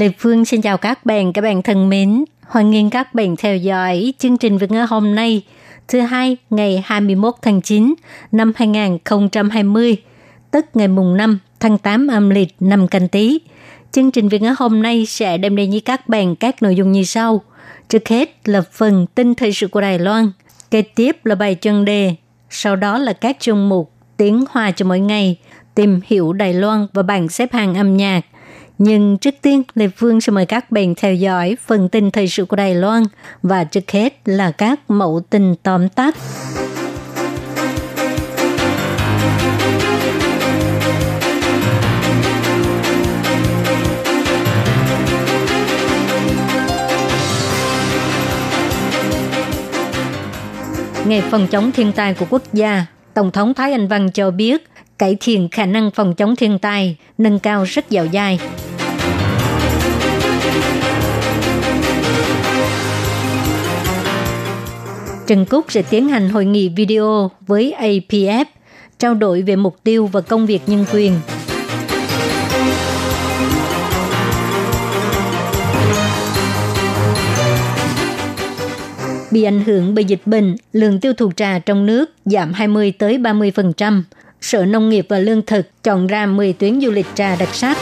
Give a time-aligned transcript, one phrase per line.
[0.00, 2.24] Lê Phương xin chào các bạn, các bạn thân mến.
[2.46, 5.42] Hoan nghênh các bạn theo dõi chương trình Việt ngữ hôm nay,
[5.88, 7.94] thứ hai ngày 21 tháng 9
[8.32, 9.96] năm 2020,
[10.50, 13.40] tức ngày mùng 5 tháng 8 âm lịch năm canh tí.
[13.92, 16.92] Chương trình Việt ngữ hôm nay sẽ đem đến với các bạn các nội dung
[16.92, 17.42] như sau.
[17.88, 20.32] Trước hết là phần tin thời sự của Đài Loan,
[20.70, 22.14] kế tiếp là bài chân đề,
[22.50, 25.36] sau đó là các chương mục tiếng hoa cho mỗi ngày,
[25.74, 28.20] tìm hiểu Đài Loan và bảng xếp hạng âm nhạc.
[28.82, 32.44] Nhưng trước tiên, Lê Phương sẽ mời các bạn theo dõi phần tin thời sự
[32.44, 33.02] của Đài Loan
[33.42, 36.16] và trước hết là các mẫu tin tóm tắt.
[51.06, 54.66] Ngày phòng chống thiên tai của quốc gia, Tổng thống Thái Anh Văn cho biết
[54.98, 58.38] cải thiện khả năng phòng chống thiên tai, nâng cao rất dẻo dai.
[65.30, 68.44] Trần Cúc sẽ tiến hành hội nghị video với APF,
[68.98, 71.12] trao đổi về mục tiêu và công việc nhân quyền.
[79.30, 83.18] Bị ảnh hưởng bởi dịch bệnh, lượng tiêu thụ trà trong nước giảm 20 tới
[83.18, 84.02] 30%.
[84.40, 87.78] Sở Nông nghiệp và Lương thực chọn ra 10 tuyến du lịch trà đặc sắc.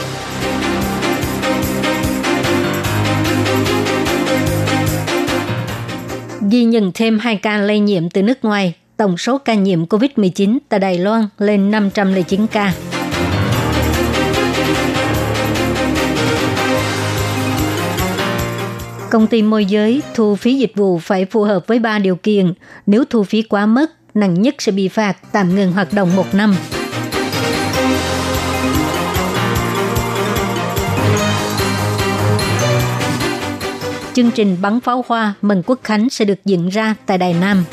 [6.51, 10.59] Ghi nhận thêm 2 ca lây nhiễm từ nước ngoài, tổng số ca nhiễm COVID-19
[10.69, 12.73] tại Đài Loan lên 509 ca.
[19.11, 22.53] Công ty môi giới thu phí dịch vụ phải phù hợp với 3 điều kiện.
[22.87, 26.35] Nếu thu phí quá mức, nặng nhất sẽ bị phạt tạm ngừng hoạt động một
[26.35, 26.55] năm.
[34.19, 37.65] Chương trình bắn pháo hoa mừng quốc khánh sẽ được diễn ra tại Đài Nam.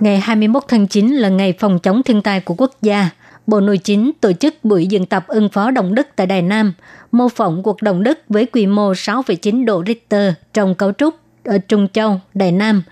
[0.00, 3.10] Ngày 21 tháng 9 là ngày phòng chống thiên tai của quốc gia.
[3.46, 6.72] Bộ Nội chính tổ chức buổi diễn tập ứng phó động đất tại Đài Nam,
[7.12, 11.14] mô phỏng cuộc động đất với quy mô 6,9 độ Richter trong cấu trúc
[11.44, 12.82] ở Trung Châu, Đài Nam,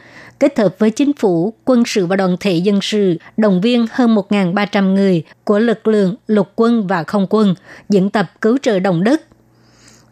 [0.40, 4.14] kết hợp với chính phủ, quân sự và đoàn thể dân sự, động viên hơn
[4.14, 7.54] 1.300 người của lực lượng lục quân và không quân,
[7.88, 9.22] diễn tập cứu trợ động đất.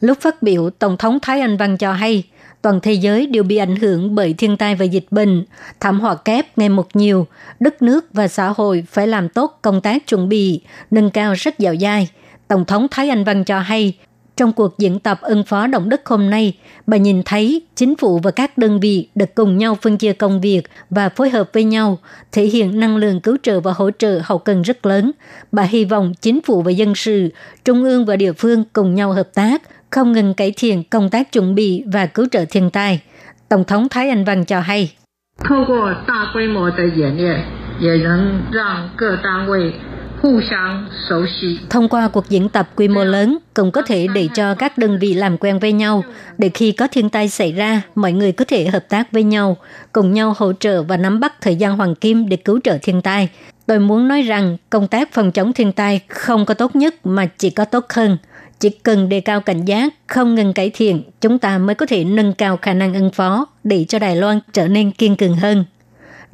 [0.00, 2.24] Lúc phát biểu, Tổng thống Thái Anh Văn cho hay,
[2.62, 5.44] toàn thế giới đều bị ảnh hưởng bởi thiên tai và dịch bệnh,
[5.80, 7.26] thảm họa kép ngày một nhiều,
[7.60, 10.60] đất nước và xã hội phải làm tốt công tác chuẩn bị,
[10.90, 12.08] nâng cao rất dạo dai.
[12.48, 13.94] Tổng thống Thái Anh Văn cho hay,
[14.36, 18.20] trong cuộc diễn tập ứng phó động đất hôm nay, bà nhìn thấy chính phủ
[18.22, 21.64] và các đơn vị được cùng nhau phân chia công việc và phối hợp với
[21.64, 21.98] nhau,
[22.32, 25.12] thể hiện năng lượng cứu trợ và hỗ trợ hậu cần rất lớn.
[25.52, 27.28] Bà hy vọng chính phủ và dân sự,
[27.64, 31.32] trung ương và địa phương cùng nhau hợp tác, không ngừng cải thiện công tác
[31.32, 33.00] chuẩn bị và cứu trợ thiên tai.
[33.48, 34.92] Tổng thống Thái Anh Văn cho hay.
[41.70, 44.98] Thông qua cuộc diễn tập quy mô lớn, cũng có thể để cho các đơn
[44.98, 46.04] vị làm quen với nhau,
[46.38, 49.56] để khi có thiên tai xảy ra, mọi người có thể hợp tác với nhau,
[49.92, 53.02] cùng nhau hỗ trợ và nắm bắt thời gian hoàng kim để cứu trợ thiên
[53.02, 53.28] tai.
[53.66, 57.26] Tôi muốn nói rằng công tác phòng chống thiên tai không có tốt nhất mà
[57.38, 58.18] chỉ có tốt hơn.
[58.60, 62.04] Chỉ cần đề cao cảnh giác, không ngừng cải thiện, chúng ta mới có thể
[62.04, 65.64] nâng cao khả năng ứng phó để cho Đài Loan trở nên kiên cường hơn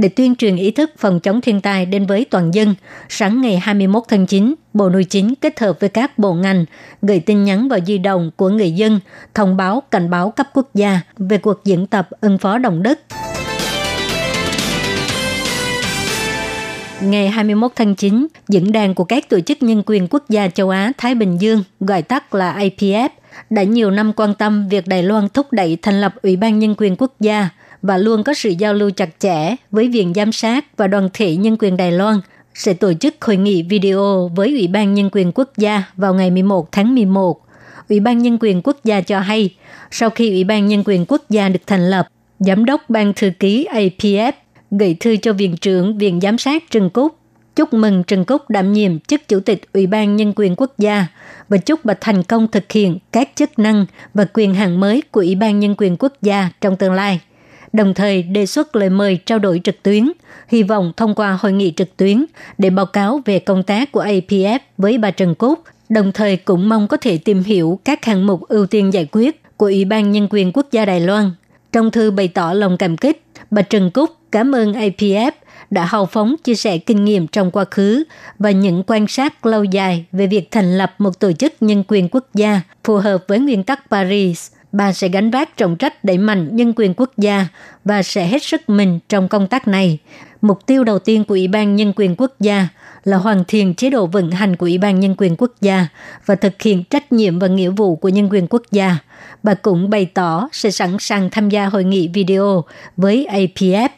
[0.02, 2.74] để tuyên truyền ý thức phòng chống thiên tai đến với toàn dân.
[3.08, 6.64] Sáng ngày 21 tháng 9, Bộ Nội chính kết hợp với các bộ ngành
[7.02, 9.00] gửi tin nhắn vào di động của người dân
[9.34, 13.00] thông báo cảnh báo cấp quốc gia về cuộc diễn tập ứng phó động đất.
[17.00, 20.70] Ngày 21 tháng 9, diễn đàn của các tổ chức nhân quyền quốc gia châu
[20.70, 23.08] Á Thái Bình Dương, gọi tắt là IPF,
[23.50, 26.74] đã nhiều năm quan tâm việc Đài Loan thúc đẩy thành lập Ủy ban Nhân
[26.78, 27.48] quyền Quốc gia–
[27.82, 31.36] và luôn có sự giao lưu chặt chẽ với Viện Giám sát và Đoàn thể
[31.36, 32.20] Nhân quyền Đài Loan
[32.54, 36.30] sẽ tổ chức hội nghị video với Ủy ban Nhân quyền Quốc gia vào ngày
[36.30, 37.40] 11 tháng 11.
[37.88, 39.54] Ủy ban Nhân quyền Quốc gia cho hay,
[39.90, 42.08] sau khi Ủy ban Nhân quyền Quốc gia được thành lập,
[42.38, 44.32] Giám đốc Ban Thư ký APF
[44.70, 47.16] gửi thư cho Viện trưởng Viện Giám sát Trần Cúc
[47.56, 51.06] chúc mừng Trần Cúc đảm nhiệm chức Chủ tịch Ủy ban Nhân quyền Quốc gia
[51.48, 55.20] và chúc bà thành công thực hiện các chức năng và quyền hạn mới của
[55.20, 57.20] Ủy ban Nhân quyền Quốc gia trong tương lai.
[57.72, 60.12] Đồng thời đề xuất lời mời trao đổi trực tuyến,
[60.48, 62.24] hy vọng thông qua hội nghị trực tuyến
[62.58, 65.58] để báo cáo về công tác của APF với bà Trần Cúc,
[65.88, 69.42] đồng thời cũng mong có thể tìm hiểu các hạng mục ưu tiên giải quyết
[69.56, 71.30] của Ủy ban Nhân quyền Quốc gia Đài Loan.
[71.72, 75.32] Trong thư bày tỏ lòng cảm kích, bà Trần Cúc cảm ơn APF
[75.70, 78.04] đã hào phóng chia sẻ kinh nghiệm trong quá khứ
[78.38, 82.08] và những quan sát lâu dài về việc thành lập một tổ chức nhân quyền
[82.08, 84.50] quốc gia phù hợp với nguyên tắc Paris.
[84.72, 87.46] Bà sẽ gánh vác trọng trách đẩy mạnh nhân quyền quốc gia
[87.84, 89.98] và sẽ hết sức mình trong công tác này.
[90.42, 92.68] Mục tiêu đầu tiên của Ủy ban Nhân quyền Quốc gia
[93.04, 95.86] là hoàn thiện chế độ vận hành của Ủy ban Nhân quyền Quốc gia
[96.26, 98.96] và thực hiện trách nhiệm và nghĩa vụ của nhân quyền quốc gia.
[99.42, 102.64] Bà cũng bày tỏ sẽ sẵn sàng tham gia hội nghị video
[102.96, 103.88] với APF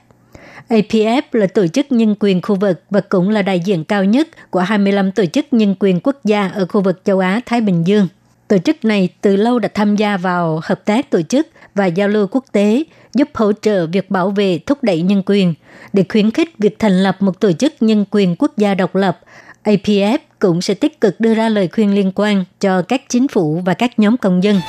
[0.69, 4.29] APF là tổ chức nhân quyền khu vực và cũng là đại diện cao nhất
[4.51, 8.09] của 25 tổ chức nhân quyền quốc gia ở khu vực châu Á-Thái Bình Dương.
[8.49, 12.09] Tổ chức này từ lâu đã tham gia vào hợp tác tổ chức và giao
[12.09, 15.55] lưu quốc tế, giúp hỗ trợ việc bảo vệ thúc đẩy nhân quyền.
[15.93, 19.21] Để khuyến khích việc thành lập một tổ chức nhân quyền quốc gia độc lập,
[19.65, 23.63] APF cũng sẽ tích cực đưa ra lời khuyên liên quan cho các chính phủ
[23.65, 24.61] và các nhóm công dân.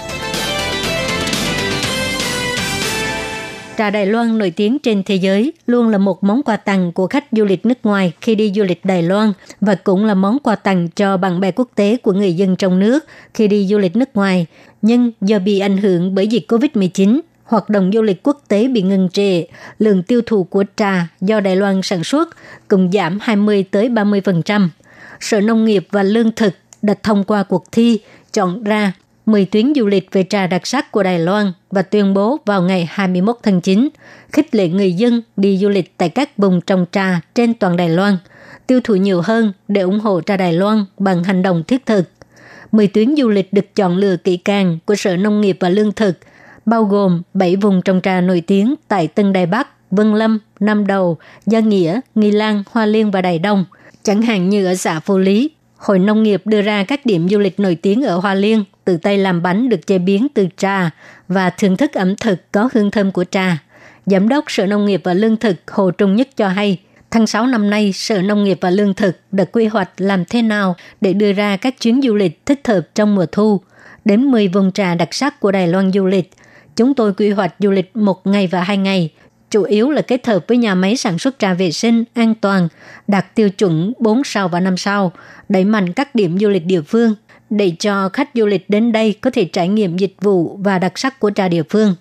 [3.78, 7.08] Trà Đài Loan nổi tiếng trên thế giới luôn là một món quà tặng của
[7.08, 10.40] khách du lịch nước ngoài khi đi du lịch Đài Loan và cũng là món
[10.40, 13.78] quà tặng cho bạn bè quốc tế của người dân trong nước khi đi du
[13.78, 14.46] lịch nước ngoài.
[14.82, 18.82] Nhưng do bị ảnh hưởng bởi dịch COVID-19, hoạt động du lịch quốc tế bị
[18.82, 19.44] ngừng trệ,
[19.80, 22.30] lượng tiêu thụ của trà do Đài Loan sản xuất
[22.68, 24.68] cũng giảm 20 tới 30%.
[25.20, 28.00] Sở Nông nghiệp và Lương thực đã thông qua cuộc thi
[28.34, 28.94] chọn ra
[29.26, 32.62] 10 tuyến du lịch về trà đặc sắc của Đài Loan và tuyên bố vào
[32.62, 33.90] ngày 21 tháng 9,
[34.32, 37.90] khích lệ người dân đi du lịch tại các vùng trồng trà trên toàn Đài
[37.90, 38.18] Loan,
[38.68, 42.10] tiêu thụ nhiều hơn để ủng hộ trà Đài Loan bằng hành động thiết thực.
[42.72, 45.92] 10 tuyến du lịch được chọn lựa kỹ càng của Sở Nông nghiệp và Lương
[45.92, 46.18] thực,
[46.66, 50.88] bao gồm 7 vùng trồng trà nổi tiếng tại Tân Đài Bắc, Vân Lâm, Nam
[50.88, 53.66] Đầu, Gia Nghĩa, Nghi Lan, Hoa Liên và Đài Đông,
[54.04, 57.40] chẳng hạn như ở xã Phú Lý, Hội Nông nghiệp đưa ra các điểm du
[57.40, 60.90] lịch nổi tiếng ở Hoa Liên, tự tay làm bánh được chế biến từ trà
[61.28, 63.58] và thưởng thức ẩm thực có hương thơm của trà.
[64.06, 66.80] Giám đốc Sở Nông nghiệp và Lương thực Hồ Trung Nhất cho hay,
[67.12, 70.42] tháng 6 năm nay, Sở Nông nghiệp và Lương thực đã quy hoạch làm thế
[70.42, 73.62] nào để đưa ra các chuyến du lịch thích hợp trong mùa thu.
[74.06, 76.32] Đến 10 vùng trà đặc sắc của Đài Loan du lịch,
[76.76, 79.12] chúng tôi quy hoạch du lịch một ngày và hai ngày,
[79.52, 82.68] chủ yếu là kết hợp với nhà máy sản xuất trà vệ sinh, an toàn,
[83.08, 85.12] đạt tiêu chuẩn 4 sao và 5 sao,
[85.50, 87.16] đẩy mạnh các điểm du lịch địa phương
[87.58, 90.98] để cho khách du lịch đến đây có thể trải nghiệm dịch vụ và đặc
[90.98, 91.96] sắc của trà địa phương.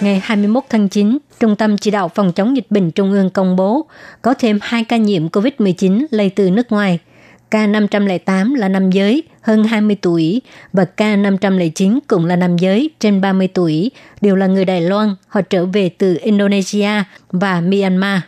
[0.00, 3.56] Ngày 21 tháng 9, Trung tâm Chỉ đạo Phòng chống dịch bệnh Trung ương công
[3.56, 3.86] bố
[4.22, 6.98] có thêm 2 ca nhiễm COVID-19 lây từ nước ngoài.
[7.50, 10.42] Ca 508 là nam giới, hơn 20 tuổi
[10.72, 13.90] và ca 509 cũng là nam giới trên 30 tuổi,
[14.20, 16.90] đều là người Đài Loan, họ trở về từ Indonesia
[17.30, 18.20] và Myanmar.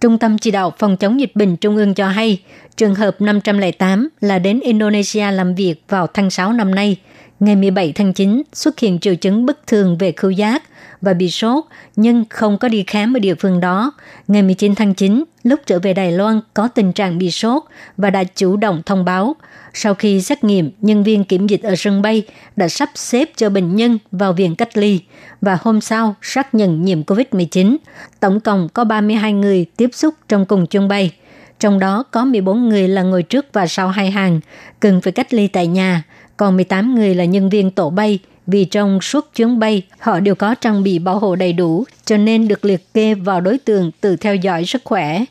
[0.00, 2.42] Trung tâm Chỉ đạo Phòng chống dịch bệnh Trung ương cho hay,
[2.76, 6.96] trường hợp 508 là đến Indonesia làm việc vào tháng 6 năm nay.
[7.40, 10.62] Ngày 17 tháng 9 xuất hiện triệu chứng bất thường về khứu giác
[11.00, 11.64] và bị sốt
[11.96, 13.92] nhưng không có đi khám ở địa phương đó.
[14.28, 17.62] Ngày 19 tháng 9, lúc trở về Đài Loan có tình trạng bị sốt
[17.96, 19.36] và đã chủ động thông báo.
[19.74, 22.22] Sau khi xét nghiệm, nhân viên kiểm dịch ở sân bay
[22.56, 25.00] đã sắp xếp cho bệnh nhân vào viện cách ly
[25.40, 27.76] và hôm sau xác nhận nhiễm COVID-19.
[28.20, 31.12] Tổng cộng có 32 người tiếp xúc trong cùng chuyến bay.
[31.60, 34.40] Trong đó có 14 người là ngồi trước và sau hai hàng,
[34.80, 36.02] cần phải cách ly tại nhà,
[36.36, 40.34] còn 18 người là nhân viên tổ bay vì trong suốt chuyến bay họ đều
[40.34, 43.90] có trang bị bảo hộ đầy đủ cho nên được liệt kê vào đối tượng
[44.00, 45.24] tự theo dõi sức khỏe.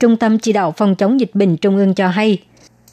[0.00, 2.38] Trung tâm chỉ đạo phòng chống dịch bệnh Trung ương cho hay,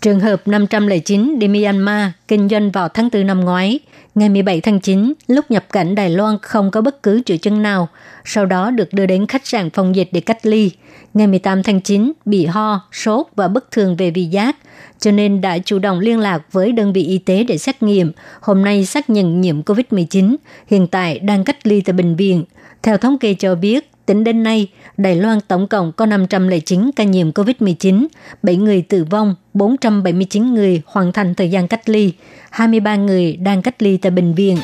[0.08, 3.80] trường hợp 509 đi Myanmar kinh doanh vào tháng 4 năm ngoái,
[4.16, 7.62] ngày 17 tháng 9, lúc nhập cảnh Đài Loan không có bất cứ triệu chứng
[7.62, 7.88] nào,
[8.26, 10.72] sau đó được đưa đến khách sạn phòng dịch để cách ly.
[11.14, 14.56] Ngày 18 tháng 9, bị ho, sốt và bất thường về vị giác,
[15.00, 18.12] cho nên đã chủ động liên lạc với đơn vị y tế để xét nghiệm.
[18.42, 20.36] Hôm nay xác nhận nhiễm COVID-19,
[20.68, 22.44] hiện tại đang cách ly tại bệnh viện.
[22.84, 27.04] Theo thống kê cho biết, tính đến nay, Đài Loan tổng cộng có 509 ca
[27.04, 28.08] nhiễm COVID-19,
[28.44, 32.14] 7 người tử vong, 479 người hoàn thành thời gian cách ly,
[32.50, 34.58] 23 người đang cách ly tại bệnh viện.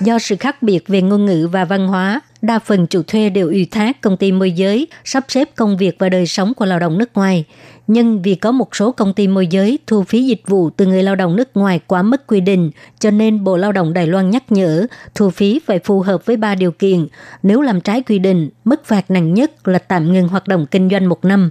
[0.00, 3.48] Do sự khác biệt về ngôn ngữ và văn hóa, đa phần chủ thuê đều
[3.48, 6.78] ủy thác công ty môi giới sắp xếp công việc và đời sống của lao
[6.78, 7.44] động nước ngoài.
[7.92, 11.02] Nhưng vì có một số công ty môi giới thu phí dịch vụ từ người
[11.02, 14.30] lao động nước ngoài quá mức quy định, cho nên Bộ Lao động Đài Loan
[14.30, 17.06] nhắc nhở thu phí phải phù hợp với ba điều kiện.
[17.42, 20.88] Nếu làm trái quy định, mức phạt nặng nhất là tạm ngừng hoạt động kinh
[20.90, 21.50] doanh một năm.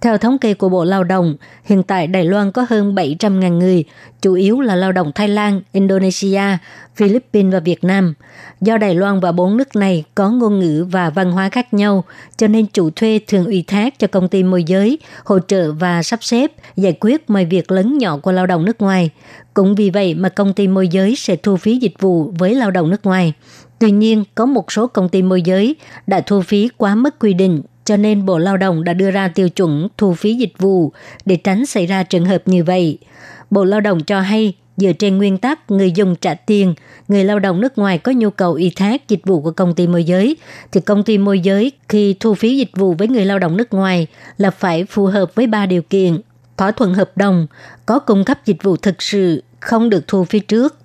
[0.00, 3.84] Theo thống kê của Bộ Lao động, hiện tại Đài Loan có hơn 700.000 người,
[4.22, 6.42] chủ yếu là lao động Thái Lan, Indonesia,
[6.96, 8.14] Philippines và Việt Nam.
[8.60, 12.04] Do Đài Loan và bốn nước này có ngôn ngữ và văn hóa khác nhau,
[12.36, 16.02] cho nên chủ thuê thường ủy thác cho công ty môi giới, hỗ trợ và
[16.02, 19.10] sắp xếp, giải quyết mọi việc lớn nhỏ của lao động nước ngoài.
[19.54, 22.70] Cũng vì vậy mà công ty môi giới sẽ thu phí dịch vụ với lao
[22.70, 23.32] động nước ngoài.
[23.78, 27.34] Tuy nhiên, có một số công ty môi giới đã thu phí quá mức quy
[27.34, 30.92] định cho nên Bộ Lao động đã đưa ra tiêu chuẩn thu phí dịch vụ
[31.24, 32.98] để tránh xảy ra trường hợp như vậy.
[33.50, 36.74] Bộ Lao động cho hay, dựa trên nguyên tắc người dùng trả tiền,
[37.08, 39.86] người lao động nước ngoài có nhu cầu y thác dịch vụ của công ty
[39.86, 40.36] môi giới,
[40.72, 43.72] thì công ty môi giới khi thu phí dịch vụ với người lao động nước
[43.72, 44.06] ngoài
[44.38, 46.20] là phải phù hợp với ba điều kiện.
[46.56, 47.46] Thỏa thuận hợp đồng,
[47.86, 50.76] có cung cấp dịch vụ thực sự, không được thu phí trước,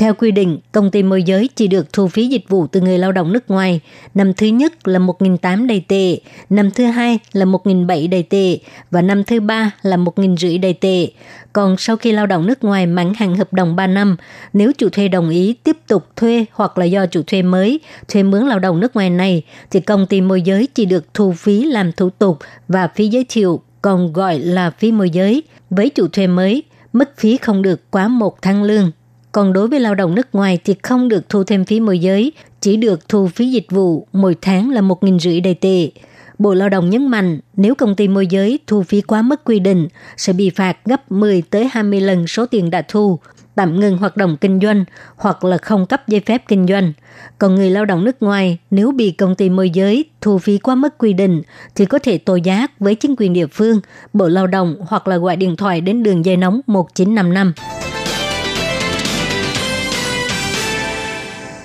[0.00, 2.98] theo quy định, công ty môi giới chỉ được thu phí dịch vụ từ người
[2.98, 3.80] lao động nước ngoài.
[4.14, 6.18] Năm thứ nhất là 1.800 đầy tệ,
[6.50, 8.58] năm thứ hai là 1.700 đầy tệ
[8.90, 11.08] và năm thứ ba là 1.500 đầy tệ.
[11.52, 14.16] Còn sau khi lao động nước ngoài mãn hạn hợp đồng 3 năm,
[14.52, 18.22] nếu chủ thuê đồng ý tiếp tục thuê hoặc là do chủ thuê mới thuê
[18.22, 21.64] mướn lao động nước ngoài này, thì công ty môi giới chỉ được thu phí
[21.64, 22.38] làm thủ tục
[22.68, 25.42] và phí giới thiệu, còn gọi là phí môi giới.
[25.70, 28.90] Với chủ thuê mới, mức phí không được quá một tháng lương.
[29.32, 32.32] Còn đối với lao động nước ngoài thì không được thu thêm phí môi giới,
[32.60, 35.90] chỉ được thu phí dịch vụ mỗi tháng là 1.500 đầy tệ.
[36.38, 39.58] Bộ Lao động nhấn mạnh nếu công ty môi giới thu phí quá mức quy
[39.58, 43.18] định sẽ bị phạt gấp 10 tới 20 lần số tiền đã thu,
[43.54, 44.84] tạm ngừng hoạt động kinh doanh
[45.16, 46.92] hoặc là không cấp giấy phép kinh doanh.
[47.38, 50.74] Còn người lao động nước ngoài nếu bị công ty môi giới thu phí quá
[50.74, 51.42] mức quy định
[51.74, 53.80] thì có thể tố giác với chính quyền địa phương,
[54.12, 57.52] Bộ Lao động hoặc là gọi điện thoại đến đường dây nóng 1955.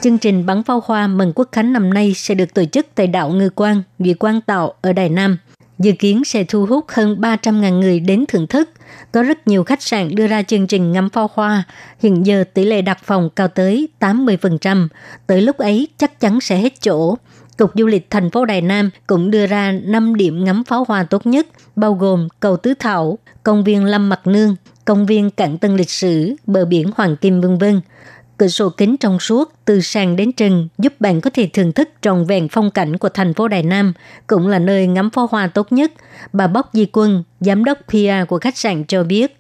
[0.06, 3.08] Chương trình bắn pháo hoa mừng quốc khánh năm nay sẽ được tổ chức tại
[3.08, 5.38] đảo Ngư Quang, huyện Quang Tạo ở Đài Nam.
[5.80, 8.70] Dự kiến sẽ thu hút hơn 300.000 người đến thưởng thức.
[9.12, 11.64] Có rất nhiều khách sạn đưa ra chương trình ngắm pháo hoa.
[12.00, 14.88] Hiện giờ tỷ lệ đặt phòng cao tới 80%.
[15.28, 17.16] Tới lúc ấy chắc chắn sẽ hết chỗ.
[17.58, 21.04] Cục Du lịch thành phố Đài Nam cũng đưa ra 5 điểm ngắm pháo hoa
[21.04, 25.58] tốt nhất, bao gồm cầu Tứ Thảo, công viên Lâm Mặt Nương, công viên Cảng
[25.58, 27.64] Tân Lịch Sử, bờ biển Hoàng Kim v.v.
[28.38, 31.90] Cửa sổ kính trong suốt từ sàn đến trần giúp bạn có thể thưởng thức
[32.02, 33.94] trọn vẹn phong cảnh của thành phố Đài Nam,
[34.28, 35.92] cũng là nơi ngắm pháo hoa tốt nhất.
[36.34, 39.38] Bà Bóc Di Quân, giám đốc PR của khách sạn cho biết.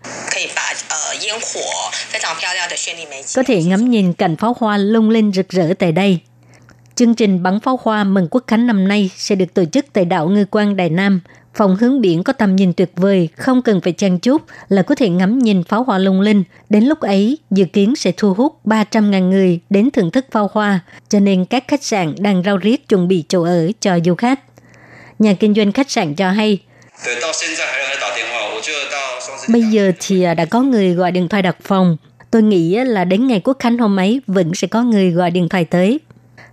[3.35, 6.19] Có thể ngắm nhìn cảnh pháo hoa lung linh rực rỡ tại đây.
[6.95, 10.05] Chương trình bắn pháo hoa mừng quốc khánh năm nay sẽ được tổ chức tại
[10.05, 11.21] đảo Ngư Quan Đài Nam
[11.55, 14.95] Phòng hướng biển có tầm nhìn tuyệt vời, không cần phải trang chút là có
[14.95, 16.43] thể ngắm nhìn pháo hoa lung linh.
[16.69, 20.79] Đến lúc ấy, dự kiến sẽ thu hút 300.000 người đến thưởng thức pháo hoa,
[21.09, 24.39] cho nên các khách sạn đang rao riết chuẩn bị chỗ ở cho du khách.
[25.19, 26.59] Nhà kinh doanh khách sạn cho hay,
[29.49, 31.97] Bây giờ thì à, đã có người gọi điện thoại đặt phòng.
[32.31, 35.31] Tôi nghĩ à, là đến ngày quốc khánh hôm ấy vẫn sẽ có người gọi
[35.31, 35.99] điện thoại tới.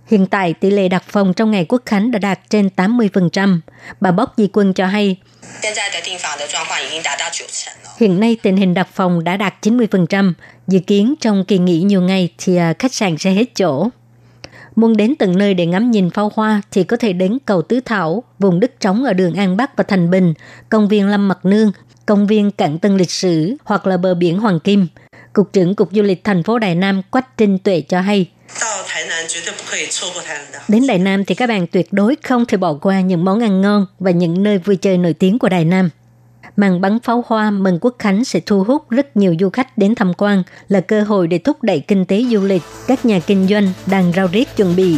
[0.05, 3.59] Hiện tại, tỷ lệ đặt phòng trong ngày quốc khánh đã đạt trên 80%.
[3.99, 5.17] Bà Bóc Di Quân cho hay,
[7.97, 10.33] Hiện nay tình hình đặt phòng đã đạt 90%,
[10.67, 13.89] dự kiến trong kỳ nghỉ nhiều ngày thì à, khách sạn sẽ hết chỗ.
[14.75, 17.79] Muốn đến tận nơi để ngắm nhìn pháo hoa thì có thể đến cầu Tứ
[17.85, 20.33] Thảo, vùng đất trống ở đường An Bắc và Thành Bình,
[20.69, 21.71] công viên Lâm Mặt Nương,
[22.05, 24.87] công viên Cảng Tân Lịch Sử hoặc là bờ biển Hoàng Kim.
[25.33, 28.29] Cục trưởng Cục Du lịch thành phố Đài Nam Quách Trinh Tuệ cho hay,
[30.67, 33.61] Đến Đài Nam thì các bạn tuyệt đối không thể bỏ qua những món ăn
[33.61, 35.89] ngon và những nơi vui chơi nổi tiếng của Đài Nam.
[36.55, 39.95] Màn bắn pháo hoa mừng quốc khánh sẽ thu hút rất nhiều du khách đến
[39.95, 42.61] tham quan, là cơ hội để thúc đẩy kinh tế du lịch.
[42.87, 44.97] Các nhà kinh doanh đang rao riết chuẩn bị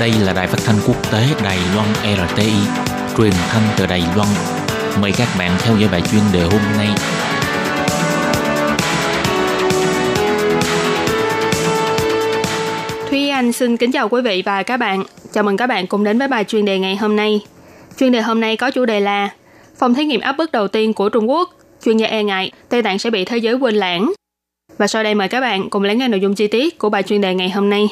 [0.00, 2.52] Đây là đài phát thanh quốc tế Đài Loan RTI,
[3.16, 4.28] truyền thanh từ Đài Loan.
[5.00, 6.88] Mời các bạn theo dõi bài chuyên đề hôm nay.
[13.10, 15.04] Thúy Anh xin kính chào quý vị và các bạn.
[15.32, 17.40] Chào mừng các bạn cùng đến với bài chuyên đề ngày hôm nay.
[17.98, 19.28] Chuyên đề hôm nay có chủ đề là
[19.78, 21.50] Phòng thí nghiệm áp bức đầu tiên của Trung Quốc,
[21.84, 24.12] chuyên gia e ngại Tây Tạng sẽ bị thế giới quên lãng.
[24.78, 27.02] Và sau đây mời các bạn cùng lắng nghe nội dung chi tiết của bài
[27.02, 27.88] chuyên đề ngày hôm nay.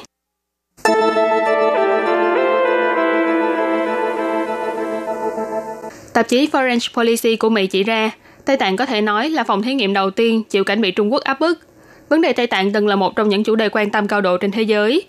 [6.14, 8.11] Tạp chí Foreign Policy của Mỹ chỉ ra,
[8.44, 11.12] Tây Tạng có thể nói là phòng thí nghiệm đầu tiên chịu cảnh bị Trung
[11.12, 11.59] Quốc áp bức.
[12.09, 14.37] Vấn đề Tây Tạng từng là một trong những chủ đề quan tâm cao độ
[14.37, 15.02] trên thế giới.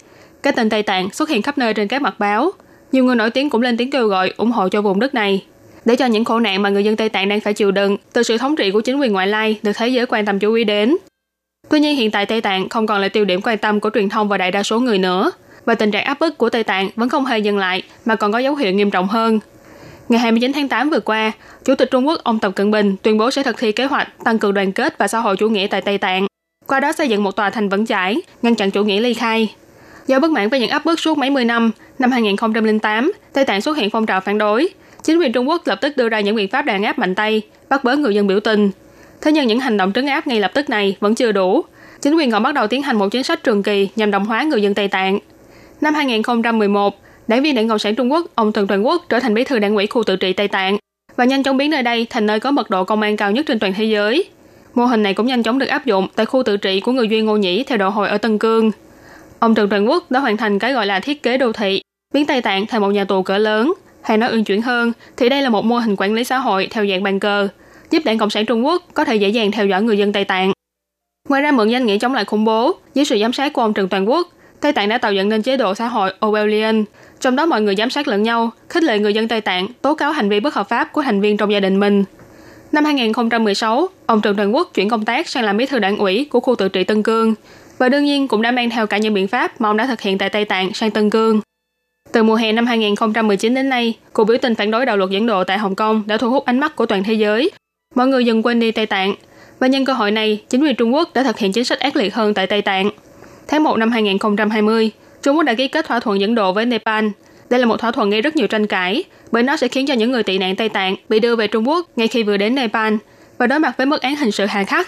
[0.43, 2.51] Cái tên Tây Tạng xuất hiện khắp nơi trên các mặt báo.
[2.91, 5.45] Nhiều người nổi tiếng cũng lên tiếng kêu gọi ủng hộ cho vùng đất này.
[5.85, 8.23] Để cho những khổ nạn mà người dân Tây Tạng đang phải chịu đựng từ
[8.23, 10.63] sự thống trị của chính quyền ngoại lai được thế giới quan tâm chú ý
[10.63, 10.97] đến.
[11.69, 14.09] Tuy nhiên hiện tại Tây Tạng không còn là tiêu điểm quan tâm của truyền
[14.09, 15.31] thông và đại đa số người nữa.
[15.65, 18.31] Và tình trạng áp bức của Tây Tạng vẫn không hề dừng lại mà còn
[18.31, 19.39] có dấu hiệu nghiêm trọng hơn–
[20.09, 21.31] Ngày 29 tháng 8 vừa qua,
[21.63, 24.07] Chủ tịch Trung Quốc ông Tập Cận Bình tuyên bố sẽ thực thi kế hoạch
[24.23, 26.27] tăng cường đoàn kết và xã hội chủ nghĩa tại Tây Tạng,
[26.67, 29.55] qua đó xây dựng một tòa thành vững chãi, ngăn chặn chủ nghĩa ly khai.
[30.07, 33.61] Do bất mãn với những áp bức suốt mấy mươi năm, năm 2008, Tây Tạng
[33.61, 34.69] xuất hiện phong trào phản đối.
[35.03, 37.41] Chính quyền Trung Quốc lập tức đưa ra những biện pháp đàn áp mạnh tay,
[37.69, 38.71] bắt bớ người dân biểu tình.
[39.21, 41.61] Thế nhưng những hành động trấn áp ngay lập tức này vẫn chưa đủ.
[42.01, 44.43] Chính quyền còn bắt đầu tiến hành một chính sách trường kỳ nhằm đồng hóa
[44.43, 45.19] người dân Tây Tạng.
[45.81, 49.33] Năm 2011, đảng viên Đảng Cộng sản Trung Quốc, ông Trần Toàn Quốc trở thành
[49.33, 50.77] bí thư đảng ủy khu tự trị Tây Tạng
[51.15, 53.45] và nhanh chóng biến nơi đây thành nơi có mật độ công an cao nhất
[53.45, 54.25] trên toàn thế giới.
[54.73, 57.07] Mô hình này cũng nhanh chóng được áp dụng tại khu tự trị của người
[57.07, 58.71] Duy Ngô Nhĩ theo đạo hồi ở Tân Cương.
[59.39, 61.81] Ông Trần Toàn Quốc đã hoàn thành cái gọi là thiết kế đô thị,
[62.13, 63.73] biến Tây Tạng thành một nhà tù cỡ lớn.
[64.01, 66.67] Hay nói ương chuyển hơn, thì đây là một mô hình quản lý xã hội
[66.71, 67.47] theo dạng bàn cờ,
[67.91, 70.25] giúp Đảng Cộng sản Trung Quốc có thể dễ dàng theo dõi người dân Tây
[70.25, 70.51] Tạng.
[71.29, 73.73] Ngoài ra mượn danh nghĩa chống lại khủng bố, dưới sự giám sát của ông
[73.73, 74.27] Trần Toàn Quốc,
[74.61, 76.83] Tây Tạng đã tạo dựng nên chế độ xã hội Orwellian,
[77.19, 79.95] trong đó mọi người giám sát lẫn nhau, khích lệ người dân Tây Tạng tố
[79.95, 82.03] cáo hành vi bất hợp pháp của thành viên trong gia đình mình.
[82.71, 86.27] Năm 2016, ông Trần Trần Quốc chuyển công tác sang làm bí thư đảng ủy
[86.29, 87.33] của khu tự trị Tân Cương
[87.77, 90.01] và đương nhiên cũng đã mang theo cả những biện pháp mà ông đã thực
[90.01, 91.41] hiện tại Tây Tạng sang Tân Cương.
[92.11, 95.25] Từ mùa hè năm 2019 đến nay, cuộc biểu tình phản đối đạo luật dẫn
[95.25, 97.51] độ tại Hồng Kông đã thu hút ánh mắt của toàn thế giới.
[97.95, 99.15] Mọi người dần quên đi Tây Tạng,
[99.59, 101.95] và nhân cơ hội này, chính quyền Trung Quốc đã thực hiện chính sách ác
[101.95, 102.89] liệt hơn tại Tây Tạng.
[103.47, 104.91] Tháng 1 năm 2020,
[105.25, 107.07] Trung Quốc đã ký kết thỏa thuận dẫn độ với Nepal.
[107.49, 109.93] Đây là một thỏa thuận gây rất nhiều tranh cãi, bởi nó sẽ khiến cho
[109.93, 112.55] những người tị nạn Tây Tạng bị đưa về Trung Quốc ngay khi vừa đến
[112.55, 112.95] Nepal
[113.37, 114.87] và đối mặt với mức án hình sự hà khắc.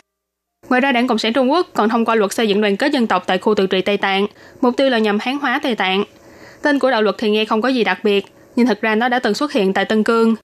[0.69, 2.91] Ngoài ra, Đảng Cộng sản Trung Quốc còn thông qua luật xây dựng đoàn kết
[2.91, 4.27] dân tộc tại khu tự trị Tây Tạng,
[4.61, 6.03] mục tiêu là nhằm hán hóa Tây Tạng.
[6.61, 9.09] Tên của đạo luật thì nghe không có gì đặc biệt, nhưng thực ra nó
[9.09, 10.35] đã từng xuất hiện tại Tân Cương.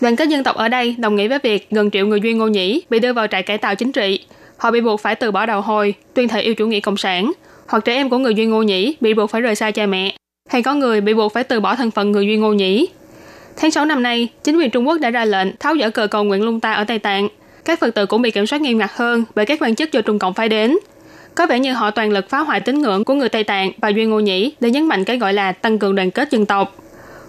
[0.00, 2.48] Đoàn kết dân tộc ở đây đồng nghĩa với việc gần triệu người Duy Ngô
[2.48, 4.26] Nhĩ bị đưa vào trại cải tạo chính trị.
[4.56, 7.32] Họ bị buộc phải từ bỏ đạo hồi, tuyên thệ yêu chủ nghĩa cộng sản,
[7.68, 10.16] hoặc trẻ em của người Duy Ngô Nhĩ bị buộc phải rời xa cha mẹ,
[10.50, 12.88] hay có người bị buộc phải từ bỏ thân phận người Duy Ngô Nhĩ.
[13.56, 16.24] Tháng 6 năm nay, chính quyền Trung Quốc đã ra lệnh tháo dỡ cờ cầu
[16.24, 17.28] nguyện lung ta ở Tây Tạng.
[17.64, 20.00] Các Phật tử cũng bị kiểm soát nghiêm ngặt hơn bởi các quan chức do
[20.00, 20.78] Trung Cộng phái đến.
[21.34, 23.88] Có vẻ như họ toàn lực phá hoại tín ngưỡng của người Tây Tạng và
[23.88, 26.76] Duy Ngô Nhĩ để nhấn mạnh cái gọi là tăng cường đoàn kết dân tộc.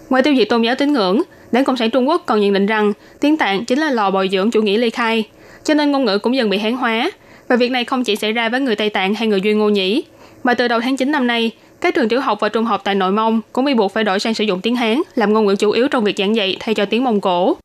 [0.10, 1.22] Ngoài tiêu diệt tôn giáo tín ngưỡng,
[1.52, 4.30] Đảng Cộng sản Trung Quốc còn nhận định rằng tiếng Tạng chính là lò bồi
[4.32, 5.24] dưỡng chủ nghĩa ly khai,
[5.64, 7.12] cho nên ngôn ngữ cũng dần bị hán hóa.
[7.48, 9.70] Và việc này không chỉ xảy ra với người Tây Tạng hay người Duy Ngô
[9.70, 10.04] Nhĩ,
[10.46, 12.96] mà từ đầu tháng 9 năm nay, các trường tiểu học và trung học tại
[12.96, 15.56] Nội Mông cũng bị buộc phải đổi sang sử dụng tiếng Hán làm ngôn ngữ
[15.56, 17.58] chủ yếu trong việc giảng dạy thay cho tiếng Mông Cổ.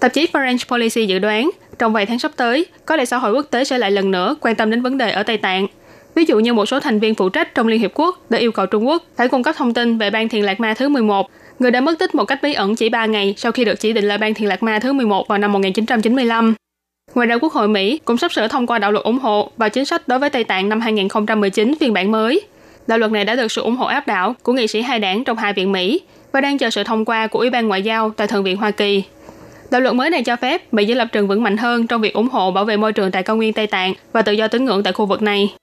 [0.00, 3.32] Tạp chí Foreign Policy dự đoán, trong vài tháng sắp tới, có lẽ xã hội
[3.32, 5.66] quốc tế sẽ lại lần nữa quan tâm đến vấn đề ở Tây Tạng.
[6.14, 8.52] Ví dụ như một số thành viên phụ trách trong Liên Hiệp Quốc đã yêu
[8.52, 11.26] cầu Trung Quốc phải cung cấp thông tin về ban thiền lạc ma thứ 11,
[11.58, 13.92] người đã mất tích một cách bí ẩn chỉ 3 ngày sau khi được chỉ
[13.92, 16.54] định là ban thiền lạc ma thứ 11 vào năm 1995.
[17.16, 19.68] Ngoài ra, Quốc hội Mỹ cũng sắp sửa thông qua đạo luật ủng hộ và
[19.68, 22.40] chính sách đối với Tây Tạng năm 2019 phiên bản mới.
[22.86, 25.24] Đạo luật này đã được sự ủng hộ áp đảo của nghị sĩ hai đảng
[25.24, 26.00] trong hai viện Mỹ
[26.32, 28.70] và đang chờ sự thông qua của Ủy ban Ngoại giao tại Thượng viện Hoa
[28.70, 29.02] Kỳ.
[29.70, 32.14] Đạo luật mới này cho phép Mỹ giữ lập trường vững mạnh hơn trong việc
[32.14, 34.64] ủng hộ bảo vệ môi trường tại cao nguyên Tây Tạng và tự do tín
[34.64, 35.54] ngưỡng tại khu vực này.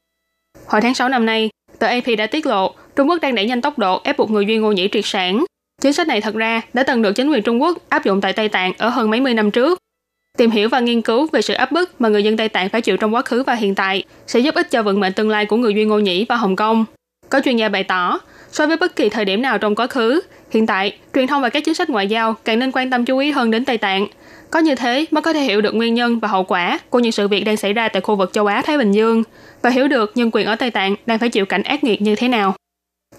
[0.67, 3.61] Hồi tháng 6 năm nay, tờ AP đã tiết lộ Trung Quốc đang đẩy nhanh
[3.61, 5.45] tốc độ ép buộc người Duy Ngô Nhĩ triệt sản.
[5.81, 8.33] Chính sách này thật ra đã từng được chính quyền Trung Quốc áp dụng tại
[8.33, 9.79] Tây Tạng ở hơn mấy mươi năm trước.
[10.37, 12.81] Tìm hiểu và nghiên cứu về sự áp bức mà người dân Tây Tạng phải
[12.81, 15.45] chịu trong quá khứ và hiện tại sẽ giúp ích cho vận mệnh tương lai
[15.45, 16.85] của người Duy Ngô Nhĩ và Hồng Kông.
[17.29, 18.19] Có chuyên gia bày tỏ,
[18.53, 21.49] So với bất kỳ thời điểm nào trong quá khứ, hiện tại, truyền thông và
[21.49, 24.07] các chính sách ngoại giao càng nên quan tâm chú ý hơn đến Tây Tạng.
[24.49, 27.11] Có như thế mới có thể hiểu được nguyên nhân và hậu quả của những
[27.11, 29.23] sự việc đang xảy ra tại khu vực châu Á-Thái Bình Dương
[29.61, 32.15] và hiểu được nhân quyền ở Tây Tạng đang phải chịu cảnh ác nghiệt như
[32.15, 32.55] thế nào.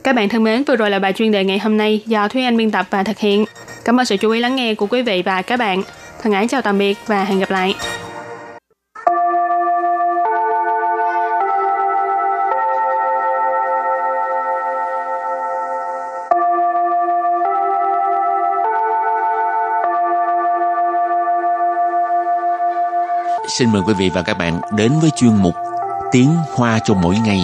[0.04, 2.42] Các bạn thân mến, vừa rồi là bài chuyên đề ngày hôm nay do Thúy
[2.42, 3.44] Anh biên tập và thực hiện.
[3.84, 5.82] Cảm ơn sự chú ý lắng nghe của quý vị và các bạn.
[6.24, 7.74] Thân ái chào tạm biệt và hẹn gặp lại.
[23.48, 25.54] Xin mời quý vị và các bạn đến với chuyên mục
[26.12, 27.40] Tiếng Hoa cho mỗi ngày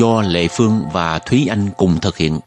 [0.00, 2.40] do Lệ Phương và Thúy Anh cùng thực hiện.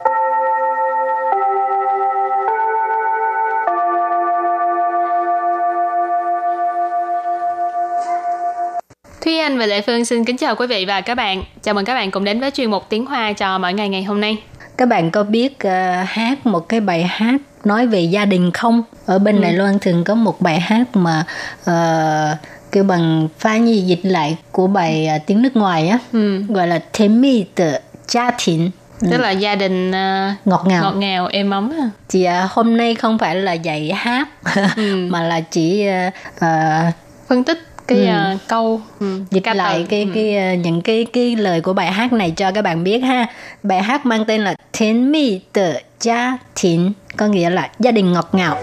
[9.25, 11.43] Thúy Anh và Lệ Phương xin kính chào quý vị và các bạn.
[11.62, 14.03] Chào mừng các bạn cùng đến với chuyên mục Tiếng Hoa cho mỗi ngày ngày
[14.03, 14.38] hôm nay.
[14.77, 15.71] Các bạn có biết uh,
[16.07, 18.83] hát một cái bài hát nói về gia đình không?
[19.05, 19.41] Ở bên ừ.
[19.41, 21.25] Đài Loan thường có một bài hát mà
[21.62, 22.38] uh,
[22.71, 26.43] kêu bằng pha nhi dịch lại của bài uh, tiếng nước ngoài á, ừ.
[26.49, 27.71] gọi là Thêm mi tự
[28.07, 29.21] gia đình tức ừ.
[29.21, 31.71] là gia đình uh, ngọt ngào ngọt ngào êm ấm
[32.09, 34.27] chị uh, hôm nay không phải là dạy hát
[34.75, 35.07] ừ.
[35.09, 36.93] mà là chỉ uh, uh,
[37.27, 38.34] phân tích cái ừ.
[38.36, 39.19] uh, câu ừ.
[39.32, 39.86] dịch Ca lại từ.
[39.89, 40.10] cái ừ.
[40.13, 43.27] cái uh, những cái cái lời của bài hát này cho các bạn biết ha
[43.63, 48.13] bài hát mang tên là Thiên mi tự gia thịnh có nghĩa là gia đình
[48.13, 48.58] ngọt ngào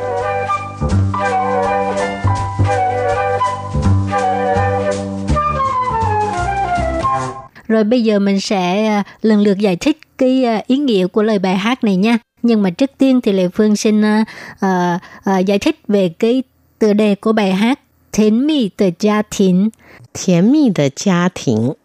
[7.68, 11.22] Rồi bây giờ mình sẽ uh, lần lượt giải thích cái uh, ý nghĩa của
[11.22, 12.18] lời bài hát này nha.
[12.42, 14.26] Nhưng mà trước tiên thì Lê Phương xin uh,
[14.66, 16.42] uh, uh, giải thích về cái
[16.78, 17.80] tựa đề của bài hát
[18.11, 19.71] 甜蜜的家庭，
[20.13, 21.75] 甜蜜的家庭，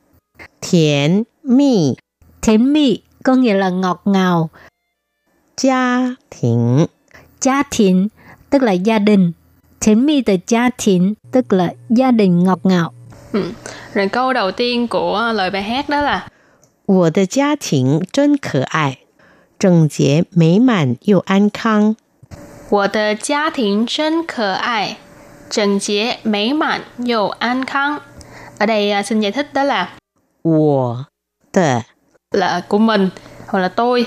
[0.60, 1.96] 甜蜜，
[2.40, 4.50] 甜蜜 có nghĩa là ngọt ngào.
[5.56, 6.86] Gia đình,
[7.40, 8.08] gia đình
[8.50, 9.34] tức là gia đình.
[9.80, 12.92] 甜蜜的家庭 tức là gia đình ngọt ngào.
[13.32, 13.52] Ừ.
[13.94, 16.26] Rồi câu đầu tiên của lời bài hát đó là
[16.86, 18.98] 我的家庭真可爱，
[19.58, 21.96] 整洁美满又安康。
[22.68, 24.96] 我的家庭真可爱。
[25.50, 28.00] 整洁、美满又安康.
[28.58, 29.96] Ở đây à, xin giải thích đó là
[30.42, 31.06] 我
[31.52, 31.82] 的
[32.30, 33.10] là của mình
[33.46, 34.06] hoặc là tôi.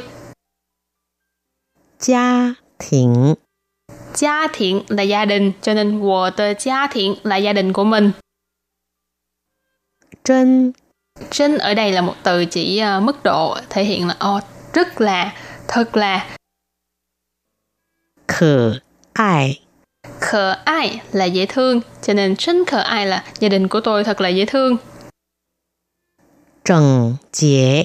[2.00, 2.54] Gia
[2.92, 3.36] đình
[4.14, 8.12] Gia thiện là gia đình, cho nên 我的家庭 là gia đình của mình.
[10.24, 10.72] Chân
[11.32, 14.44] Chân ở đây là một từ chỉ uh, mức độ thể hiện là oh,
[14.74, 15.34] rất là,
[15.68, 16.36] thật là.
[18.28, 18.80] Khờ
[19.14, 19.62] ai
[20.21, 24.05] khờ ai là dễ thương, cho nên chân khờ ai là gia đình của tôi
[24.05, 24.77] thật là dễ thương.
[26.65, 27.85] Trần chế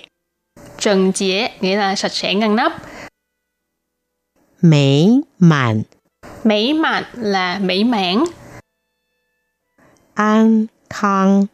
[0.79, 2.73] Trần chế nghĩa là sạch sẽ ngăn nắp.
[4.61, 5.83] Mỹ mãn
[6.43, 8.23] Mỹ mãn là mỹ mãn.
[10.13, 11.45] An khang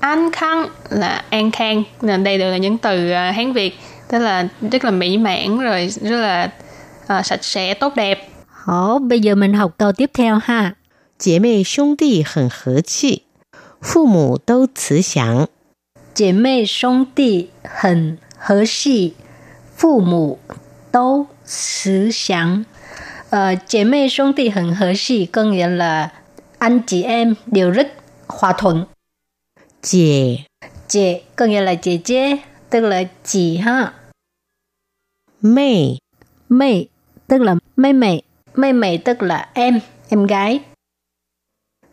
[0.00, 3.78] An khang là an khang, nên đây đều là những từ uh, Hán Việt,
[4.08, 6.50] tức là rất là mỹ mãn rồi rất là
[7.18, 8.28] uh, sạch sẽ tốt đẹp.
[8.61, 10.75] 好，bây giờ mình học câu tiếp theo ha.
[11.17, 13.23] 姐妹兄弟很和气，
[13.81, 15.47] 父母都慈祥。
[16.13, 19.15] 姐妹兄弟很和气，
[19.75, 20.39] 父母
[20.91, 22.65] 都慈祥。
[23.29, 26.11] Ờ, chị妹 兄弟 很和气 có nghĩa là
[26.59, 27.87] anh chị em đều rất
[28.27, 28.85] hòa thuận.
[29.81, 30.39] Chị
[30.87, 32.37] Chị có nghĩa là chị姐,
[32.69, 33.93] tức là chị ha.
[35.41, 35.97] Mei
[36.49, 36.87] Mei
[37.27, 38.23] tức là妹妹
[38.54, 40.60] Mây mày tức là em, em gái.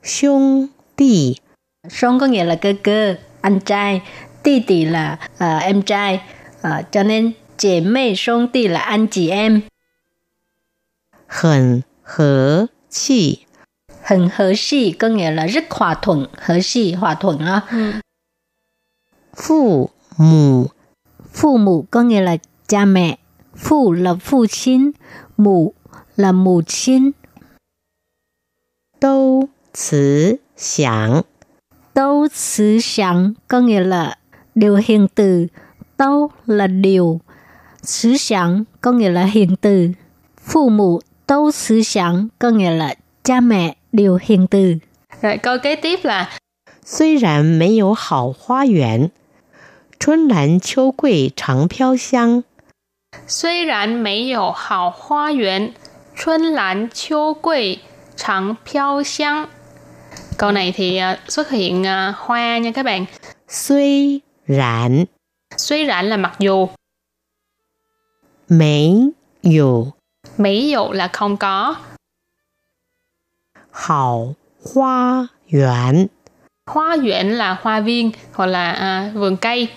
[0.04, 1.36] Xung tỷ
[1.90, 4.02] Xung có nghĩa là cơ cơ, anh trai.
[4.44, 6.22] Tỷ tỷ là uh, em trai.
[6.68, 9.62] Uh, cho nên chị mây xung tỷ là anh chị em.
[11.28, 13.46] Hẳn hở chi
[14.02, 16.26] Hẳn hở chi có nghĩa là rất hòa thuận.
[16.38, 17.62] Hở chi hòa thuận á.
[17.72, 17.92] Ừ.
[19.36, 20.66] Phụ mù
[21.34, 23.18] Phụ mù có nghĩa là cha mẹ.
[23.56, 24.92] Phụ là phụ 亲,
[25.38, 25.74] mù
[26.19, 27.11] là mù chín.
[29.01, 31.23] Đâu慈祥
[31.95, 34.19] Đâu慈祥có nghĩa là
[34.55, 35.47] điều hiền từ.
[35.99, 37.21] Đâu là điều.
[37.83, 39.89] 慈祥có nghĩa là hiền từ.
[40.37, 44.75] Phụ mụ đâu慈祥có nghĩa là cha mẹ đều hiền từ.
[45.23, 46.31] Rồi câu kế tiếp là
[46.85, 49.11] 虽然没有好花园，
[49.99, 52.45] 春兰秋桂常飘香。
[53.27, 55.73] 虽然没有好花园，
[56.20, 56.42] Xuân.
[60.38, 63.06] Câu này thì à, xuất hiện à, hoa nha các bạn.
[63.48, 65.06] Suy rãn
[65.58, 66.68] Suy rãn là mặc dù.
[68.50, 69.10] Mấy
[69.44, 69.86] dù.
[70.38, 71.76] Mấy dù là không có.
[73.72, 74.36] Hậu
[74.74, 76.08] hoa yuan
[76.66, 79.70] Hoa yuan là hoa viên hoặc là à, vườn cây.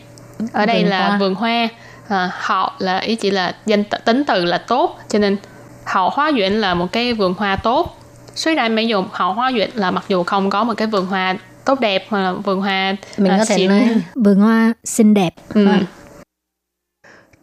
[0.52, 1.18] Ở đây vườn là hoa.
[1.18, 1.68] vườn hoa.
[2.08, 5.36] À, họ là ý chỉ là danh tính từ là tốt cho nên
[5.84, 7.98] hậu hoa viện là một cái vườn hoa tốt.
[8.34, 11.06] Suy ra mỹ dụ hậu hoa viện là mặc dù không có một cái vườn
[11.06, 13.68] hoa tốt đẹp mà là vườn hoa mình à, có thể xịn.
[13.68, 15.34] nói vườn hoa xinh đẹp.
[15.54, 15.66] Ừ.
[15.66, 15.84] Vâng.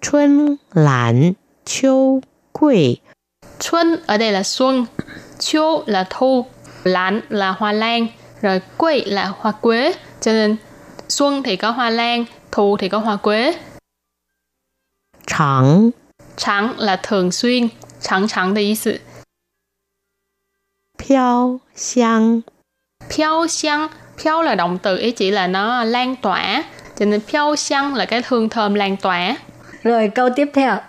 [0.01, 1.33] Xuân lãn
[1.65, 2.21] chiêu
[2.51, 2.97] quỷ
[3.59, 4.85] Xuân ở đây là xuân
[5.39, 6.45] Chiêu là thu
[6.83, 8.07] Lãn là hoa lan
[8.41, 9.93] Rồi quỷ là hoa quế.
[10.21, 10.55] Cho nên
[11.09, 13.53] xuân thì có hoa lan Thu thì có hoa quế.
[15.27, 15.89] Trắng
[16.35, 17.67] Chẳng là thường xuyên.
[18.00, 18.98] trắng trắng de ý sự.
[20.98, 22.42] 飘香
[23.08, 26.64] Phiêu xiang, phiêu là động từ ý chỉ là nó lan tỏa.
[26.98, 29.36] Cho nên phiêu xiang là cái hương thơm lan tỏa.
[29.82, 30.80] Rồi câu tiếp theo.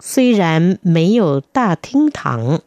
[0.00, 2.60] 虽然没有大厅堂，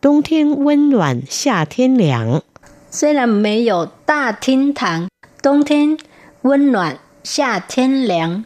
[0.00, 2.42] 冬天温暖，夏天凉。
[2.90, 5.08] 虽然没有大厅堂，
[5.42, 5.98] 冬天
[6.42, 8.44] 温暖，夏天凉。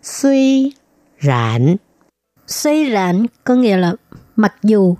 [0.00, 0.72] 虽
[1.18, 1.78] 然
[2.49, 3.93] 虽然 có nghĩa là
[4.35, 4.95] mặc dù.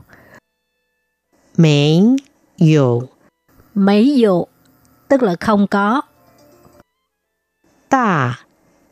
[1.58, 2.16] Mấy
[2.58, 3.02] dù.
[3.74, 4.46] Mấy dù
[5.08, 6.02] tức là không có.
[7.90, 8.36] Đà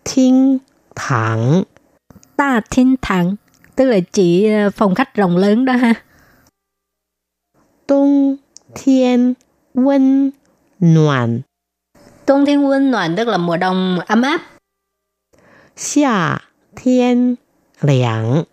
[0.05, 0.57] thiên
[0.95, 1.63] thẳng.
[2.37, 3.35] Đà thiên thẳng
[3.75, 5.93] tức là chỉ ờ, phòng khách rộng lớn đó ha.
[7.87, 8.37] Đông
[8.75, 9.33] thiên
[9.73, 10.31] quân
[10.79, 11.41] noạn.
[12.27, 14.41] Đông thiên quân noạn tức là mùa đông ấm áp.
[15.75, 16.39] Xà
[16.75, 17.35] thiên
[17.80, 18.44] 凉。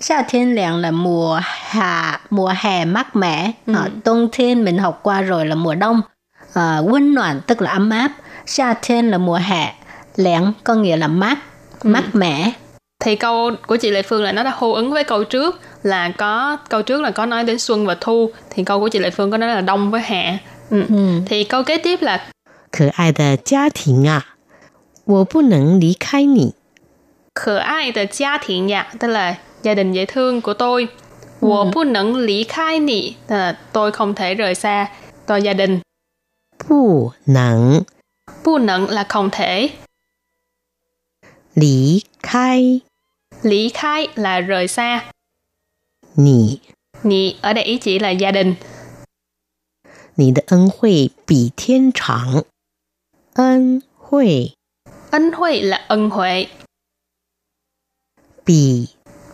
[0.00, 3.74] 夏thiên凉là mùa hạ mùa hè mát mẻ Ừ.
[3.76, 6.00] Ờ,冬thiên mình học qua rồi là mùa đông
[6.54, 8.12] à,温暖tức là ấm áp
[8.46, 9.74] 夏thiên là mùa hè
[10.16, 11.38] Lẻn có nghĩa là mát
[11.82, 12.52] mát mẻ
[13.04, 16.08] Thì câu của chị Lệ Phương là nó đã hô ứng với câu trước là
[16.18, 19.10] có câu trước là có nói đến xuân và thu thì câu của chị Lệ
[19.10, 20.38] Phương có nói là đông với hạ.
[20.70, 20.84] Ừ.
[20.88, 21.20] ừ.
[21.26, 22.20] Thì câu kế tiếp là
[22.72, 24.24] 可爱的家庭啊，
[25.04, 26.54] 我不能离开你。
[27.34, 30.88] khở ai de gia thiện dạ, tức là gia đình dễ thương của tôi.
[31.40, 34.88] Wo bu neng lý khai nị, tức là tôi không thể rời xa
[35.26, 35.80] tôi gia đình.
[36.68, 37.84] 不能
[38.44, 39.70] Bu neng là không thể.
[41.54, 42.80] 离开
[43.42, 45.10] Lý khai là rời xa.
[46.16, 46.60] 你，
[47.02, 48.56] Nị ở đây ý chỉ là gia đình.
[50.14, 52.44] 你的恩惠比天长。
[53.34, 54.52] 恩惠
[55.10, 56.46] Ân huệ là ân huệ.
[58.45, 58.87] 比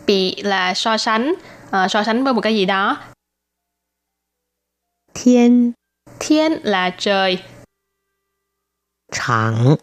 [0.06, 1.34] 比 là so sánh.
[1.66, 2.96] Uh, so sánh với một cái gì đó.
[5.14, 5.72] Thiên
[6.20, 7.38] thiên là trời.
[9.12, 9.76] Chẳng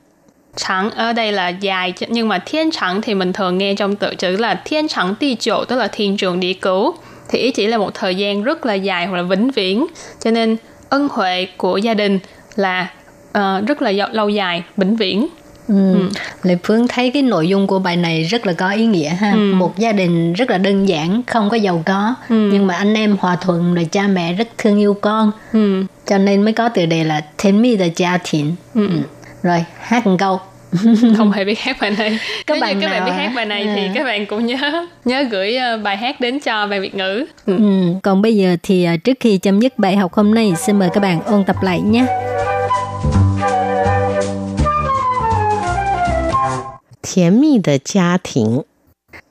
[0.56, 4.16] chẳng ở đây là dài nhưng mà thiên chẳng thì mình thường nghe trong tự
[4.16, 6.96] chữ là thiên chẳng ti chỗ tức là thiên trường địa cứu
[7.30, 9.86] thì ý chỉ là một thời gian rất là dài hoặc là vĩnh viễn.
[10.20, 10.58] Cho nên
[10.90, 12.20] ân huệ của gia đình
[12.56, 12.94] là
[13.30, 15.28] uh, rất là lâu dài vĩnh viễn.
[15.70, 16.10] Ừ.
[16.44, 19.32] Lệ Phương thấy cái nội dung của bài này rất là có ý nghĩa ha.
[19.32, 19.54] Ừ.
[19.54, 22.50] Một gia đình rất là đơn giản, không có giàu có, Ừ.
[22.54, 25.84] nhưng mà anh em hòa thuận rồi cha mẹ rất thương yêu con, ừ.
[26.08, 28.56] cho nên mới có từ đề là thiên mi de gia thiện.
[28.76, 28.90] Ừ.
[29.44, 30.40] Rồi hát một câu.
[31.18, 33.46] không hề biết hát bài này Các nếu bạn như các bạn biết hát bài
[33.46, 33.92] này thì À.
[33.96, 37.58] các bạn cũng nhớ nhớ gửi ờ, bài hát đến cho bài Việt ngữ ừ.
[37.58, 37.94] Ừ.
[38.04, 40.90] Còn bây giờ thì à, trước khi chấm dứt bài học hôm nay, xin mời
[40.94, 42.06] các bạn ôn tập lại nhé.
[47.09, 48.65] 甜蜜的家庭，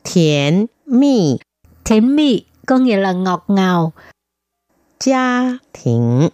[0.03, 1.39] 甜蜜
[1.83, 3.91] Thiên mi có nghĩa là ngọt ngào,
[4.99, 6.29] 家庭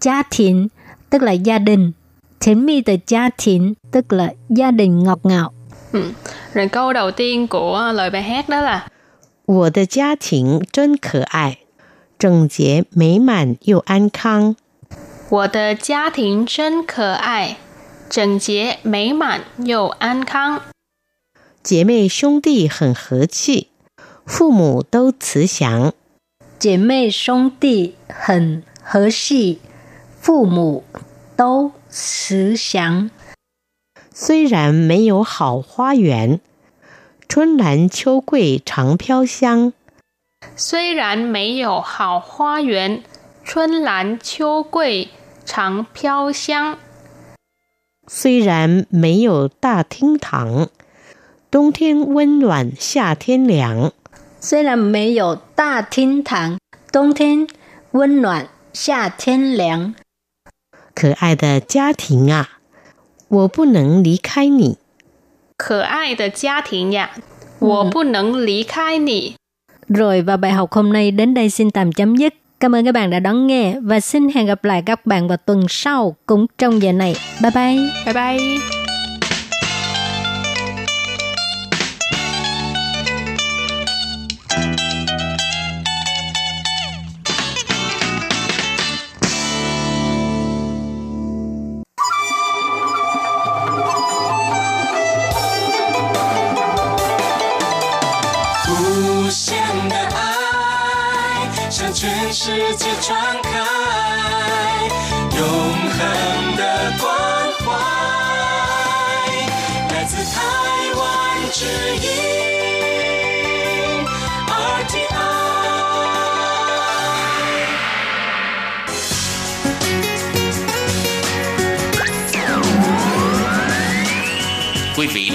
[0.00, 0.68] gia thiện
[1.10, 1.92] tức là gia đình.
[2.40, 5.52] Thiên mi de gia thiện tức là gia đình ngọt ngào.
[6.54, 8.86] rồi câu đầu tiên của lời bài hát đó là
[9.46, 11.58] 我的家庭真可爱，
[12.18, 14.54] 整洁美满又安康。
[15.28, 17.56] 我的家庭真可爱，
[18.08, 20.60] 整洁美满又安康。
[21.65, 23.69] 姐妹兄弟很和气，
[24.23, 25.93] 父母都慈祥。
[26.59, 29.59] 姐妹兄弟很和气，
[30.21, 30.83] 父母
[31.35, 33.09] 都慈祥。
[34.13, 36.39] 虽然没有好花园，
[37.27, 39.73] 春兰秋桂常飘香。
[40.55, 43.01] 虽然没有好花园，
[43.43, 45.09] 春兰秋桂
[45.43, 46.77] 常飘香。
[48.05, 50.69] 虽然没有大厅堂，
[51.54, 53.92] 冬天温暖，夏天凉。
[54.40, 56.58] 虽然没有大厅堂，
[56.92, 57.46] 冬天
[57.92, 59.94] 温暖，夏天凉。
[60.94, 62.48] 可爱的家庭啊，
[63.28, 64.76] 我不能离开你。
[65.56, 67.10] 可爱的家庭呀，
[67.58, 69.34] 我不能离开你。
[69.88, 72.34] Rồi và bài học hôm nay đến đây xin tạm chấm dứt.
[72.60, 75.36] Cảm ơn các bạn đã đón nghe và xin hẹn gặp lại các bạn vào
[75.36, 77.16] tuần sau cũng trong giờ này.
[77.42, 77.76] Bye bye!
[78.04, 78.83] Bye bye.
[84.55, 84.84] Quý vị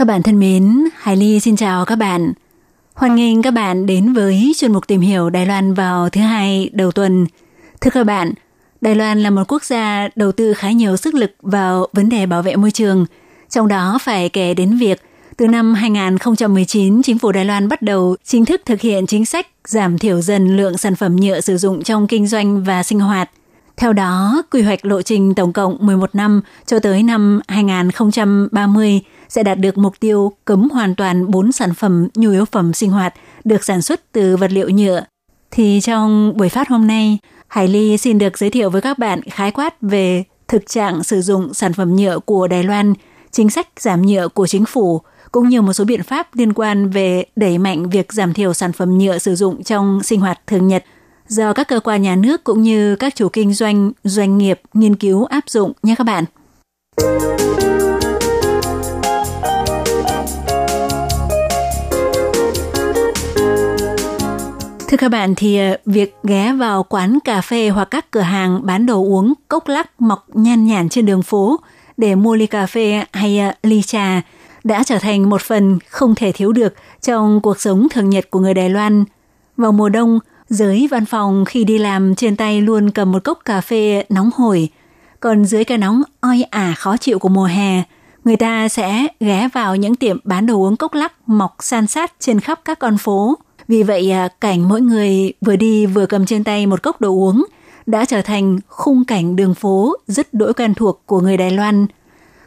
[0.00, 2.32] Các bạn thân mến, Hải Ly xin chào các bạn.
[2.94, 6.70] Hoan nghênh các bạn đến với chuyên mục tìm hiểu Đài Loan vào thứ hai
[6.72, 7.26] đầu tuần.
[7.80, 8.32] Thưa các bạn,
[8.80, 12.26] Đài Loan là một quốc gia đầu tư khá nhiều sức lực vào vấn đề
[12.26, 13.06] bảo vệ môi trường,
[13.48, 15.02] trong đó phải kể đến việc
[15.36, 19.46] từ năm 2019, chính phủ Đài Loan bắt đầu chính thức thực hiện chính sách
[19.64, 23.30] giảm thiểu dần lượng sản phẩm nhựa sử dụng trong kinh doanh và sinh hoạt.
[23.80, 29.42] Theo đó, quy hoạch lộ trình tổng cộng 11 năm cho tới năm 2030 sẽ
[29.42, 33.14] đạt được mục tiêu cấm hoàn toàn 4 sản phẩm nhu yếu phẩm sinh hoạt
[33.44, 35.04] được sản xuất từ vật liệu nhựa.
[35.50, 39.20] Thì trong buổi phát hôm nay, Hải Ly xin được giới thiệu với các bạn
[39.22, 42.94] khái quát về thực trạng sử dụng sản phẩm nhựa của Đài Loan,
[43.30, 45.00] chính sách giảm nhựa của chính phủ,
[45.32, 48.72] cũng như một số biện pháp liên quan về đẩy mạnh việc giảm thiểu sản
[48.72, 50.84] phẩm nhựa sử dụng trong sinh hoạt thường nhật
[51.30, 54.96] do các cơ quan nhà nước cũng như các chủ kinh doanh, doanh nghiệp nghiên
[54.96, 56.24] cứu áp dụng nhé các bạn.
[64.88, 68.60] Thưa các bạn thì ờ, việc ghé vào quán cà phê hoặc các cửa hàng
[68.66, 71.60] bán đồ uống cốc lắc mọc nhan nhản trên đường phố
[71.96, 74.22] để mua ly cà phê hay ờ, ly trà
[74.64, 78.40] đã trở thành một phần không thể thiếu được trong cuộc sống thường nhật của
[78.40, 79.04] người Đài Loan.
[79.56, 80.18] Vào mùa đông,
[80.50, 84.30] dưới văn phòng khi đi làm trên tay luôn cầm một cốc cà phê nóng
[84.34, 84.68] hổi.
[85.20, 87.82] Còn dưới cái nóng oi ả khó chịu của mùa hè,
[88.24, 92.12] người ta sẽ ghé vào những tiệm bán đồ uống cốc lắc mọc san sát
[92.20, 93.38] trên khắp các con phố.
[93.68, 97.08] Vì vậy, à, cảnh mỗi người vừa đi vừa cầm trên tay một cốc đồ
[97.08, 97.44] uống
[97.86, 101.86] đã trở thành khung cảnh đường phố rất đỗi quen thuộc của người Đài Loan.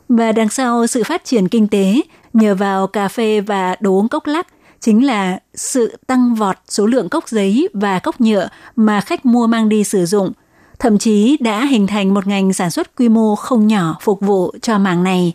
[0.09, 2.01] Và đằng sau sự phát triển kinh tế
[2.33, 4.47] nhờ vào cà phê và đồ uống cốc lắc
[4.83, 9.47] chính là sự tăng vọt số lượng cốc giấy và cốc nhựa mà khách mua
[9.47, 10.31] mang đi sử dụng,
[10.79, 14.51] thậm chí đã hình thành một ngành sản xuất quy mô không nhỏ phục vụ
[14.61, 15.33] cho mảng này.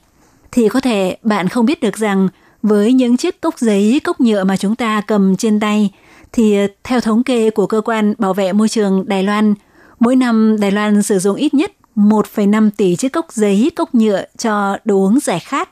[0.52, 2.28] Thì có thể bạn không biết được rằng
[2.62, 5.90] với những chiếc cốc giấy, cốc nhựa mà chúng ta cầm trên tay,
[6.32, 9.54] thì theo thống kê của cơ quan bảo vệ môi trường Đài Loan,
[10.00, 14.24] mỗi năm Đài Loan sử dụng ít nhất 1,5 tỷ chiếc cốc giấy, cốc nhựa
[14.38, 15.68] cho đồ uống giải khát.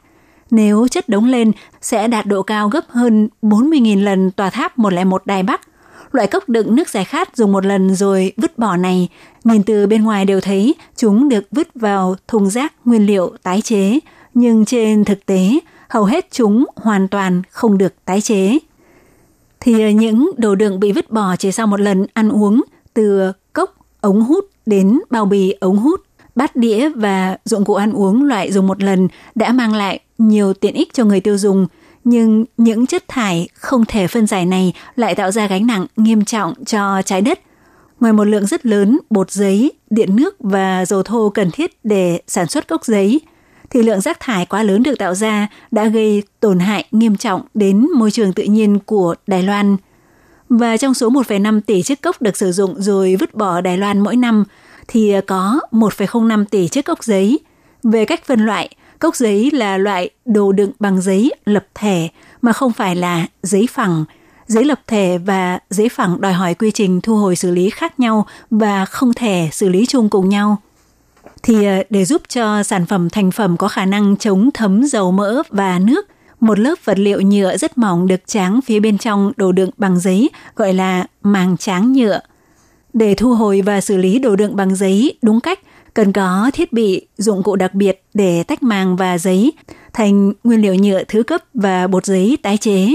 [0.50, 5.26] Nếu chất đống lên sẽ đạt độ cao gấp hơn 40.000 lần tòa tháp 101
[5.26, 5.60] Đài Bắc.
[6.12, 9.08] Loại cốc đựng nước giải khát dùng một lần rồi vứt bỏ này,
[9.44, 13.60] nhìn từ bên ngoài đều thấy chúng được vứt vào thùng rác nguyên liệu tái
[13.60, 13.98] chế,
[14.34, 18.58] nhưng trên thực tế, hầu hết chúng hoàn toàn không được tái chế.
[19.60, 22.62] Thì những đồ đựng bị vứt bỏ chỉ sau một lần ăn uống,
[22.94, 26.00] từ cốc, ống hút đến bao bì ống hút,
[26.34, 30.52] bát đĩa và dụng cụ ăn uống loại dùng một lần đã mang lại nhiều
[30.52, 31.66] tiện ích cho người tiêu dùng,
[32.04, 36.24] nhưng những chất thải không thể phân giải này lại tạo ra gánh nặng nghiêm
[36.24, 37.40] trọng cho trái đất.
[38.00, 42.20] Ngoài một lượng rất lớn bột giấy, điện nước và dầu thô cần thiết để
[42.26, 43.20] sản xuất cốc giấy,
[43.70, 47.42] thì lượng rác thải quá lớn được tạo ra đã gây tổn hại nghiêm trọng
[47.54, 49.76] đến môi trường tự nhiên của Đài Loan.
[50.48, 54.00] Và trong số 1,5 tỷ chiếc cốc được sử dụng rồi vứt bỏ Đài Loan
[54.00, 54.44] mỗi năm,
[54.88, 57.38] thì có 1,05 tỷ chiếc cốc giấy.
[57.82, 62.08] Về cách phân loại, cốc giấy là loại đồ đựng bằng giấy lập thể
[62.42, 64.04] mà không phải là giấy phẳng.
[64.46, 68.00] Giấy lập thể và giấy phẳng đòi hỏi quy trình thu hồi xử lý khác
[68.00, 70.56] nhau và không thể xử lý chung cùng nhau.
[71.42, 75.12] Thì ờ, để giúp cho sản phẩm thành phẩm có khả năng chống thấm dầu
[75.12, 76.06] mỡ và nước,
[76.40, 80.00] một lớp vật liệu nhựa rất mỏng được tráng phía bên trong đồ đựng bằng
[80.00, 82.20] giấy gọi là màng tráng nhựa.
[82.92, 85.60] Để thu hồi và xử lý đồ đựng bằng giấy đúng cách,
[85.96, 89.52] cần có thiết bị, dụng cụ đặc biệt để tách màng và giấy
[89.92, 92.94] thành nguyên liệu nhựa thứ cấp và bột giấy tái chế.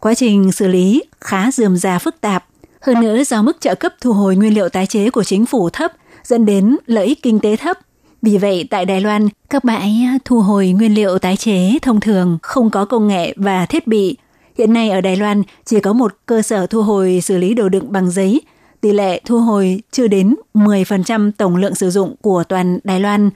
[0.00, 2.44] Quá trình xử lý khá dườm già phức tạp.
[2.80, 5.70] Hơn nữa do mức trợ cấp thu hồi nguyên liệu tái chế của chính phủ
[5.70, 5.92] thấp
[6.24, 7.78] dẫn đến lợi ích kinh tế thấp.
[8.22, 12.38] Vì vậy, tại Đài Loan, các bãi thu hồi nguyên liệu tái chế thông thường
[12.42, 14.16] không có công nghệ và thiết bị.
[14.58, 17.68] Hiện nay ở Đài Loan chỉ có một cơ sở thu hồi xử lý đồ
[17.68, 18.40] đựng bằng giấy.
[18.80, 23.30] Tỷ lệ thu hồi chưa đến 10% tổng lượng sử dụng của toàn Đài Loan.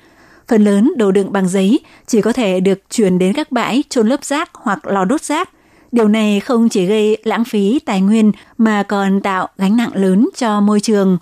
[0.48, 4.08] Phần lớn đồ đựng bằng giấy chỉ có thể được chuyển đến các bãi trôn
[4.08, 5.50] lấp rác hoặc lò đốt rác.
[5.92, 10.28] Điều này không chỉ gây lãng phí tài nguyên mà còn tạo gánh nặng lớn
[10.36, 11.18] cho môi trường.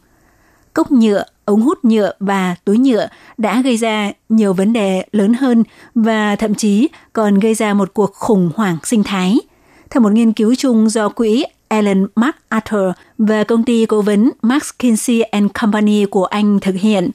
[0.74, 3.08] Cốc nhựa, ống hút nhựa và túi nhựa
[3.38, 5.64] đã gây ra nhiều vấn đề lớn hơn
[5.94, 9.38] và thậm chí còn gây ra một cuộc khủng hoảng sinh thái.
[9.90, 14.70] Theo một nghiên cứu chung do quỹ Alan MacArthur và công ty cố vấn Max
[14.78, 17.10] Kinsey and Company của Anh thực hiện,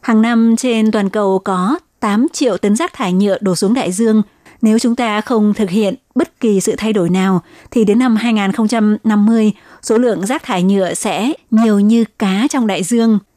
[0.00, 3.92] hàng năm trên toàn cầu có 8 triệu tấn rác thải nhựa đổ xuống đại
[3.92, 4.22] dương.
[4.62, 8.16] Nếu chúng ta không thực hiện bất kỳ sự thay đổi nào, thì đến năm
[8.16, 13.18] 2050, số lượng rác thải nhựa sẽ nhiều như cá trong đại dương–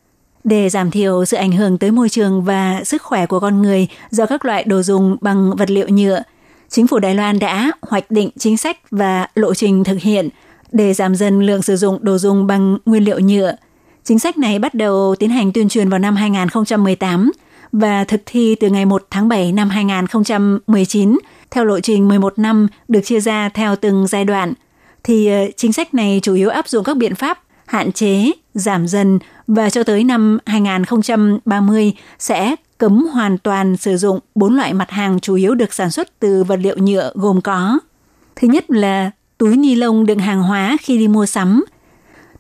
[0.43, 3.87] để giảm thiểu sự ảnh hưởng tới môi trường và sức khỏe của con người
[4.09, 6.23] do các loại đồ dùng bằng vật liệu nhựa,
[6.69, 10.29] chính phủ Đài Loan đã hoạch định chính sách và lộ trình thực hiện
[10.71, 13.55] để giảm dần lượng sử dụng đồ dùng bằng nguyên liệu nhựa.
[14.03, 17.31] Chính sách này bắt đầu tiến hành tuyên truyền vào năm 2018
[17.71, 21.17] và thực thi từ ngày 1 tháng 7 năm 2019
[21.51, 24.53] theo lộ trình 11 năm được chia ra theo từng giai đoạn.
[25.03, 28.87] Thì ờ, chính sách này chủ yếu áp dụng các biện pháp hạn chế, giảm
[28.87, 34.91] dần và cho tới năm 2030 sẽ cấm hoàn toàn sử dụng bốn loại mặt
[34.91, 37.79] hàng chủ yếu được sản xuất từ vật liệu nhựa gồm có.
[38.35, 41.65] Thứ nhất là túi ni lông đựng hàng hóa khi đi mua sắm.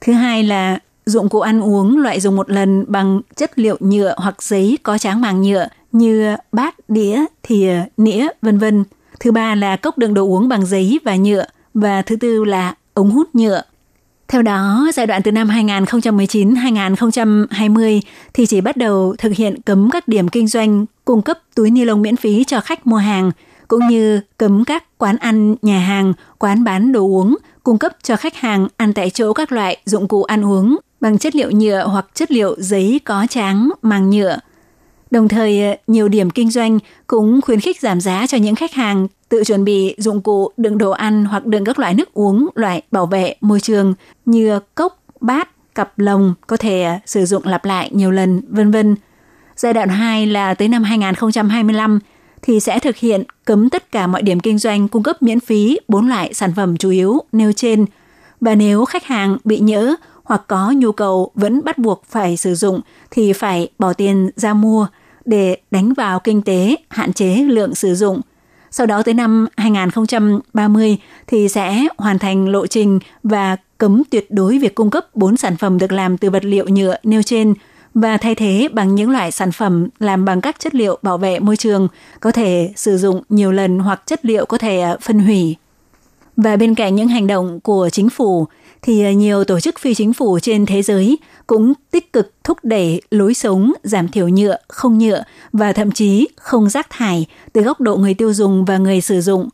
[0.01, 4.15] Thứ hai là dụng cụ ăn uống loại dùng một lần bằng chất liệu nhựa
[4.17, 8.83] hoặc giấy có tráng màng nhựa như bát, đĩa, thìa, nĩa, vân vân.
[9.19, 12.75] Thứ ba là cốc đựng đồ uống bằng giấy và nhựa và thứ tư là
[12.93, 13.61] ống hút nhựa.
[14.27, 18.01] Theo đó, giai đoạn từ năm 2019-2020
[18.33, 21.85] thì chỉ bắt đầu thực hiện cấm các điểm kinh doanh cung cấp túi ni
[21.85, 23.31] lông miễn phí cho khách mua hàng,
[23.67, 28.15] cũng như cấm các quán ăn, nhà hàng, quán bán đồ uống cung cấp cho
[28.15, 31.87] khách hàng ăn tại chỗ các loại dụng cụ ăn uống bằng chất liệu nhựa
[31.87, 34.39] hoặc chất liệu giấy có tráng, màng nhựa.
[35.11, 39.07] Đồng thời, nhiều điểm kinh doanh cũng khuyến khích giảm giá cho những khách hàng
[39.29, 42.81] tự chuẩn bị dụng cụ đựng đồ ăn hoặc đựng các loại nước uống loại
[42.91, 43.93] bảo vệ môi trường
[44.25, 48.71] như cốc, bát, cặp lồng có thể à, sử dụng lặp lại nhiều lần, vân
[48.71, 48.95] vân.
[49.55, 51.99] Giai đoạn 2 là tới năm 2025
[52.45, 55.79] thì sẽ thực hiện cấm tất cả mọi điểm kinh doanh cung cấp miễn phí
[55.87, 57.85] bốn loại sản phẩm chủ yếu nêu trên.
[58.41, 62.55] Và nếu khách hàng bị nhỡ hoặc có nhu cầu vẫn bắt buộc phải sử
[62.55, 62.81] dụng
[63.11, 64.87] thì phải bỏ tiền ra mua
[65.25, 68.21] để đánh vào kinh tế, hạn chế lượng sử dụng–
[68.77, 74.57] sau đó tới năm 2030 thì sẽ hoàn thành lộ trình và cấm tuyệt đối
[74.59, 77.53] việc cung cấp 4 sản phẩm được làm từ vật liệu nhựa nêu trên
[77.95, 81.39] và thay thế bằng những loại sản phẩm làm bằng các chất liệu bảo vệ
[81.39, 81.87] môi trường
[82.19, 85.55] có thể sử dụng nhiều lần hoặc chất liệu có thể à, phân hủy.
[86.37, 88.47] Và bên cạnh những hành động của chính phủ
[88.81, 91.17] thì à, nhiều tổ chức phi chính phủ trên thế giới
[91.47, 95.23] cũng tích cực thúc đẩy lối sống giảm thiểu nhựa, không nhựa
[95.53, 99.21] và thậm chí không rác thải từ góc độ người tiêu dùng và người sử
[99.21, 99.49] dụng.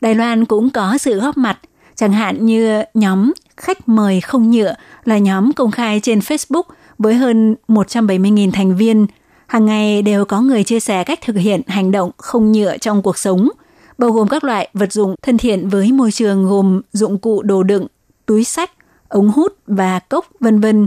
[0.00, 1.58] Đài Loan cũng có sự góp mặt,
[1.94, 4.74] chẳng hạn như nhóm khách mời không nhựa
[5.04, 6.62] là nhóm công khai trên Facebook
[6.98, 9.06] với hơn 170.000 thành viên.
[9.46, 13.02] Hàng ngày đều có người chia sẻ cách thực hiện hành động không nhựa trong
[13.02, 13.48] cuộc sống,
[13.98, 17.62] bao gồm các loại vật dụng thân thiện với môi trường gồm dụng cụ đồ
[17.62, 17.86] đựng,
[18.26, 18.70] túi sách,
[19.08, 20.86] ống hút và cốc vân vân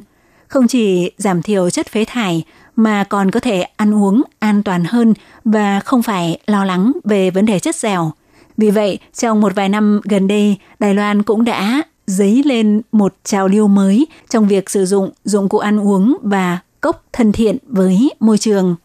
[0.50, 2.44] không chỉ giảm thiểu chất phế thải
[2.76, 5.14] mà còn có thể ăn uống an toàn hơn
[5.46, 8.12] và không phải lo lắng về vấn đề chất dẻo.
[8.58, 13.16] Vì vậy, trong một vài năm gần đây, Đài Loan cũng đã dấy lên một
[13.24, 17.58] trào lưu mới trong việc sử dụng dụng cụ ăn uống và cốc thân thiện
[17.68, 18.76] với môi trường.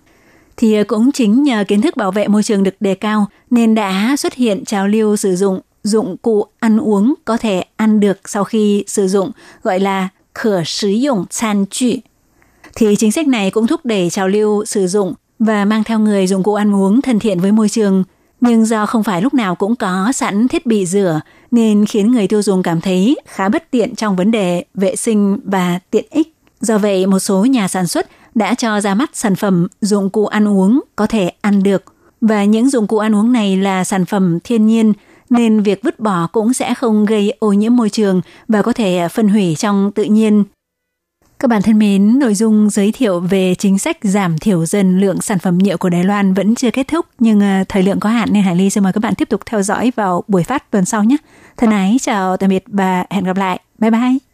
[0.56, 4.16] Thì cũng chính nhờ kiến thức bảo vệ môi trường được đề cao nên đã
[4.18, 8.44] xuất hiện trào lưu sử dụng dụng cụ ăn uống có thể ăn được sau
[8.44, 9.30] khi sử dụng,
[9.62, 12.00] gọi là khở sử dụng dụng 餐具.
[12.76, 16.26] Thì chính sách này cũng thúc đẩy trào lưu sử dụng và mang theo người
[16.26, 18.04] dụng cụ ăn uống thân thiện với môi trường.
[18.40, 21.20] Nhưng do không phải lúc nào cũng có sẵn thiết bị rửa
[21.54, 25.38] nên khiến người tiêu dùng cảm thấy khá bất tiện trong vấn đề vệ sinh
[25.44, 26.34] và tiện ích.
[26.60, 30.26] Do vậy, một số nhà sản xuất đã cho ra mắt sản phẩm dụng cụ
[30.26, 31.84] ăn uống có thể ăn được
[32.20, 34.92] Và những dụng cụ ăn uống này là sản phẩm thiên nhiên
[35.30, 39.08] nên việc vứt bỏ cũng sẽ không gây ô nhiễm môi trường và có thể
[39.08, 40.44] phân hủy trong tự nhiên.
[41.38, 45.20] Các bạn thân mến, nội dung giới thiệu về chính sách giảm thiểu dần lượng
[45.20, 48.08] sản phẩm nhựa của Đài Loan vẫn chưa kết thúc, nhưng ờ, thời lượng có
[48.08, 50.70] hạn nên Hải Ly xin mời các bạn tiếp tục theo dõi vào buổi phát
[50.70, 51.16] tuần sau nhé.
[51.56, 53.60] Thân ái, chào tạm biệt và hẹn gặp lại.
[53.78, 54.33] Bye bye!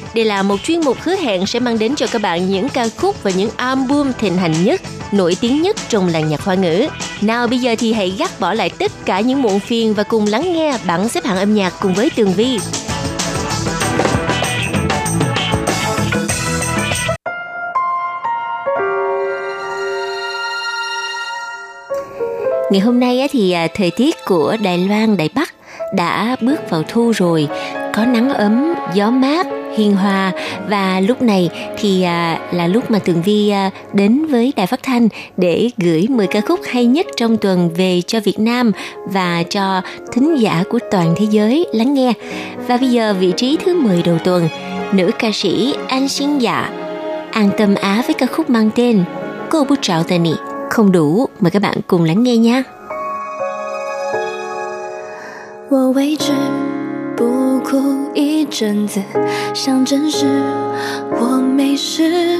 [0.15, 2.87] Đây là một chuyên mục hứa hẹn sẽ mang đến cho các bạn những ca
[2.97, 4.81] khúc và những album thịnh hành nhất
[5.11, 6.87] nổi tiếng nhất trong làng nhạc hoa ngữ.
[7.21, 10.27] Nào bây giờ thì hãy gác bỏ lại tất cả những muộn phiền và cùng
[10.27, 12.59] lắng nghe bảng xếp hạng âm nhạc cùng với Tường Vi.
[22.71, 25.53] Ngày hôm nay thì à, thời tiết của Đài Loan, Đài Bắc
[25.95, 27.47] đã bước vào thu rồi,
[27.93, 30.32] có nắng ấm, gió mát, hiền hòa
[30.68, 34.80] và lúc này thì à, là lúc mà tường vi à, đến với đài phát
[34.82, 38.72] thanh để gửi 10 ca khúc hay nhất trong tuần về cho việt nam
[39.06, 39.82] và cho
[40.12, 42.12] thính giả của toàn thế giới lắng nghe
[42.68, 44.48] và bây giờ vị trí thứ 10 đầu tuần
[44.92, 46.70] nữ ca sĩ an xin dạ
[47.32, 49.04] an tâm á với ca khúc mang tên
[49.50, 50.32] cô bút trạo tà nị
[50.70, 52.64] không đủ mời các bạn cùng lắng nghe nha
[55.68, 56.59] 我为之不
[57.71, 59.01] 哭一阵子，
[59.53, 60.25] 想证实
[61.09, 62.37] 我没事。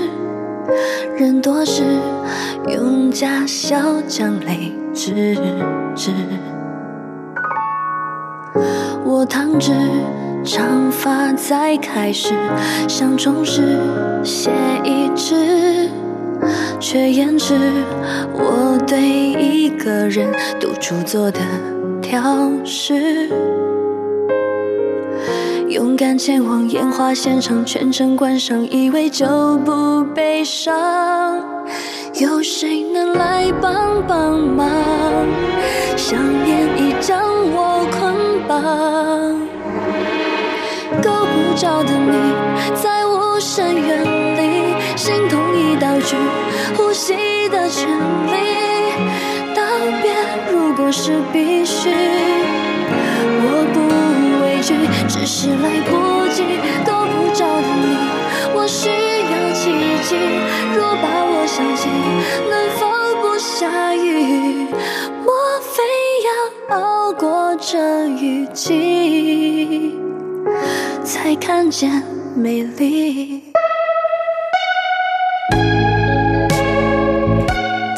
[1.15, 1.83] 人多时
[2.67, 5.37] 用假笑将泪止
[5.95, 6.11] 止。
[9.05, 9.71] 我烫直，
[10.43, 12.33] 长发在开始，
[12.89, 13.61] 想重拾
[14.25, 14.51] 写
[14.83, 15.87] 一支，
[16.77, 17.53] 却延迟
[18.33, 20.27] 我对一个人
[20.59, 21.39] 独处做的
[22.01, 23.29] 调试。
[25.71, 29.25] 勇敢前往烟花现场，全程观赏，以为就
[29.59, 31.41] 不悲伤。
[32.15, 34.67] 有谁能来帮帮忙？
[35.95, 38.13] 想念已将我捆
[38.49, 38.61] 绑，
[41.01, 42.17] 够不着的你，
[42.75, 44.03] 在无声远
[44.35, 46.01] 离，心痛已岛屿，
[46.75, 47.13] 呼吸
[47.47, 49.55] 的权利。
[49.55, 49.63] 道
[50.01, 50.11] 别
[50.51, 51.89] 如果是必须，
[53.39, 53.80] 我不。
[54.61, 56.43] 只是来不及
[56.85, 57.97] 够不着的你，
[58.53, 59.61] 我需要奇
[60.07, 60.15] 迹。
[60.75, 61.89] 若把我想起，
[62.47, 62.79] 能否
[63.21, 64.67] 不下雨？
[65.25, 65.81] 莫非
[66.27, 69.95] 要熬过这雨季，
[71.03, 72.03] 才看见
[72.35, 73.41] 美丽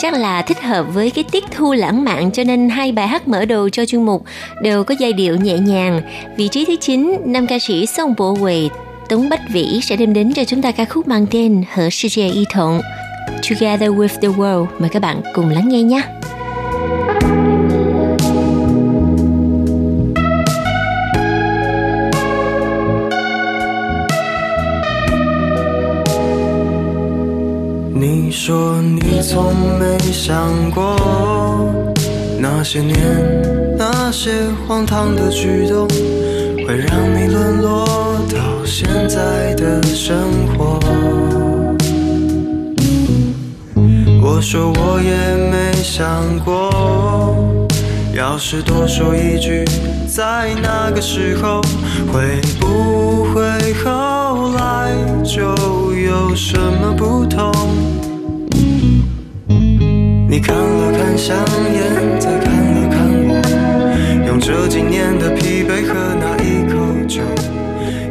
[0.03, 3.27] ？chắc là thích hợp với cái tiết thu lãng mạn cho nên hai bài hát
[3.27, 4.23] mở đầu cho chuyên mục
[4.61, 6.01] đều có giai điệu nhẹ nhàng.
[6.37, 8.69] Vị trí thứ 9, nam ca sĩ Song Bo Wei,
[9.09, 12.07] Tống Bách Vĩ sẽ đem đến cho chúng ta ca khúc mang tên Hở Sư
[12.15, 12.81] Y Thuận
[13.49, 14.65] Together with the World.
[14.79, 16.01] Mời các bạn cùng lắng nghe nhé.
[28.33, 30.95] 你说你从没想过，
[32.39, 32.97] 那些年
[33.77, 34.31] 那些
[34.67, 35.87] 荒唐的举动，
[36.67, 37.85] 会让你沦落
[38.33, 40.17] 到现在的生
[40.47, 40.79] 活。
[44.19, 45.13] 我说我也
[45.51, 46.03] 没想
[46.43, 47.67] 过，
[48.15, 49.63] 要是多说一句，
[50.07, 51.61] 在那个时候，
[52.11, 54.91] 会不会后来
[55.23, 55.43] 就
[55.93, 57.53] 有什么不同？
[60.33, 61.37] 你看了看香
[61.75, 67.21] 烟，再看了看我，用这几年的疲惫和那一口酒，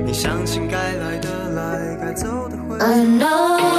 [0.07, 2.79] 你相信该来的来，该走的会。
[2.79, 3.72] 走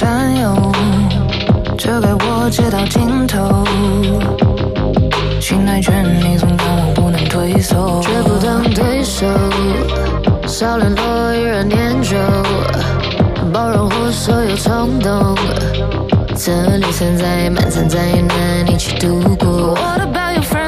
[0.00, 0.72] 占有，
[1.76, 3.62] 这该我街道尽头。
[5.38, 5.92] 心太倦，
[6.22, 9.26] 你总让我不能退缩，绝不当对手，
[10.46, 12.16] 少联络依然念旧，
[13.52, 15.36] 包容我所有冲动，
[16.34, 19.74] 这里存在满残在也难一起度过。
[19.74, 20.59] What about your friend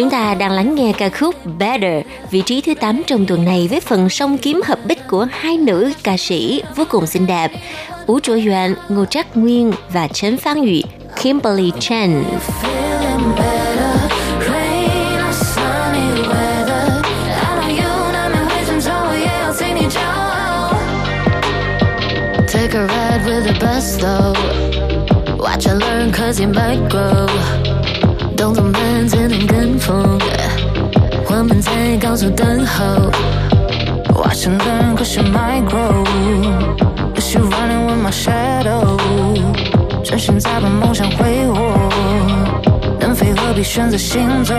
[0.00, 3.68] Chúng ta đang lắng nghe ca khúc Better, vị trí thứ 8 trong tuần này
[3.70, 7.52] với phần song kiếm hợp bích của hai nữ ca sĩ vô cùng xinh đẹp,
[8.06, 10.84] Ú Trô Yuan, Ngô Trác Nguyên và Trấn Phan Ủy,
[11.16, 12.24] Kimberly Chen.
[22.48, 24.34] Take a ride with the bus though.
[25.38, 27.69] Watch and learn cause you might grow.
[28.40, 30.18] 动作慢才能跟风，
[31.28, 33.10] 我们在高处等候。
[34.14, 36.06] Watch and learn, cause you might grow.
[37.16, 38.96] Is running with my shadow?
[40.02, 41.60] 真心在把梦想挥霍，
[42.98, 44.54] 能飞何必选择行走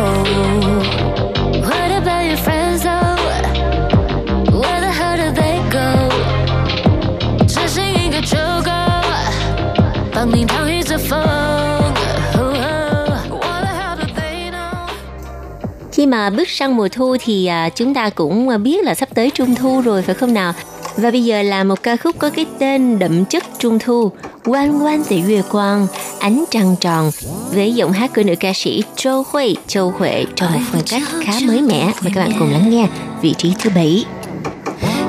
[16.10, 19.30] mà bước sang mùa thu thì à, chúng ta cũng à, biết là sắp tới
[19.30, 20.52] trung thu rồi phải không nào?
[20.96, 24.10] Và bây giờ là một ca khúc có cái tên đậm chất trung thu,
[24.44, 25.86] Quan quan tỷ Yue Quang,
[26.18, 27.10] ánh trăng tròn,
[27.50, 31.02] với giọng hát của nữ ca sĩ Châu Huệ, Châu Huệ trong một phong cách
[31.24, 31.92] khá mới mẻ.
[32.02, 32.88] Mời các bạn cùng lắng nghe
[33.22, 34.04] vị trí thứ bảy.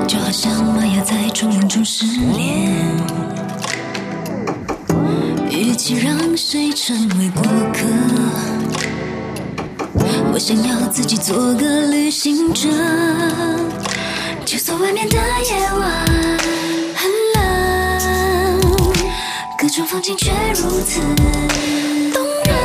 [0.08, 2.72] 就好像玛雅在重阳中失恋，
[5.50, 7.42] 与其让谁成为过
[7.74, 7.84] 客，
[10.33, 12.67] 我想要自己做个旅行者。
[14.43, 16.07] 就算外面的夜晚
[16.95, 18.59] 很冷，
[19.59, 20.99] 各种风景却如此
[22.11, 22.55] 动人。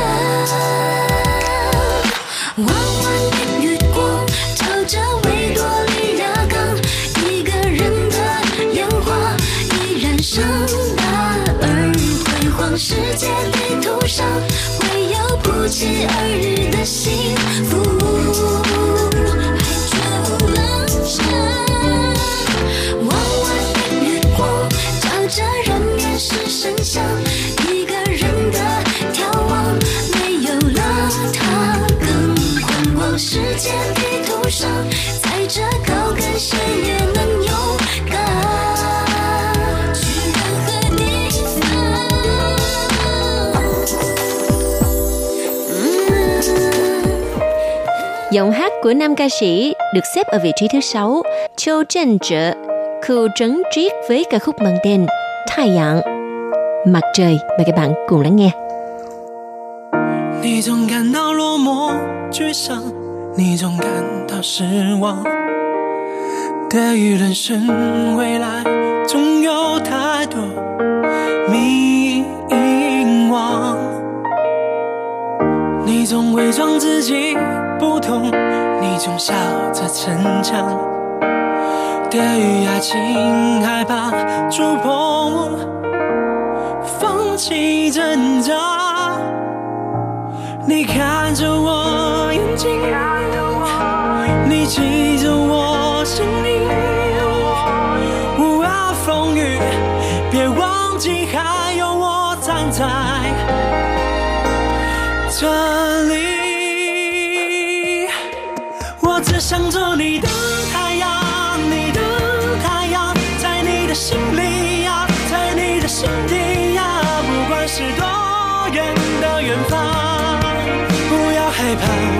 [2.57, 6.57] 弯弯的月光照着维多利亚港，
[7.31, 8.17] 一个人的
[8.73, 9.37] 烟花
[9.75, 10.43] 依然盛
[10.97, 11.03] 大
[11.61, 11.93] 而
[12.25, 12.75] 辉煌。
[12.75, 14.25] 世界地图上
[14.79, 16.85] 会有不期而遇的
[48.82, 51.22] của nam ca sĩ được xếp ở vị trí thứ 6,
[51.56, 52.52] Châu Trần Trợ,
[53.08, 55.06] Khu Trấn Triết với ca khúc mang tên
[55.48, 56.00] Thái阳,
[56.86, 57.38] Mặt trời.
[57.58, 58.50] Mời các bạn cùng lắng nghe.
[60.42, 61.92] 你总感到落寞、
[62.30, 62.82] 沮丧，
[63.36, 63.90] 你总感
[64.28, 64.64] 到失
[65.00, 65.24] 望。
[66.70, 68.62] 对于人生未来，
[69.08, 70.40] 总有太多
[71.50, 72.24] 迷
[73.30, 73.76] 惘。
[75.86, 77.34] 你总伪装自己
[77.79, 78.25] 不同，
[78.81, 79.33] 你总笑
[79.71, 80.67] 着逞强。
[82.11, 84.11] 对于爱情，害怕
[84.49, 85.57] 触碰，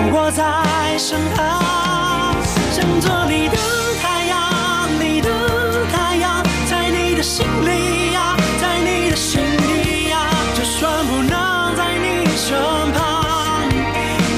[0.09, 0.43] 怕，我在
[0.97, 1.61] 身旁。
[2.71, 3.57] 想做你的
[4.01, 4.35] 太阳，
[4.99, 5.29] 你的
[5.91, 10.17] 太阳，在你的心里呀，在你的心底呀，
[10.57, 12.57] 就算不能在你身
[12.93, 12.99] 旁，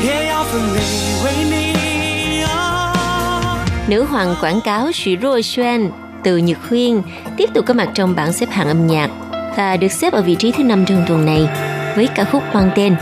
[0.03, 0.79] 也要奋力
[1.23, 3.65] 为你啊。
[3.87, 5.89] Nữ hoàng quảng cáo Shiro Xuan
[6.23, 7.01] từ Nhật Huyên
[7.37, 9.09] tiếp tục có mặt trong bảng xếp hạng âm nhạc
[9.57, 11.49] và được xếp ở vị trí thứ năm trong tuần này
[11.95, 12.95] với ca khúc mang tên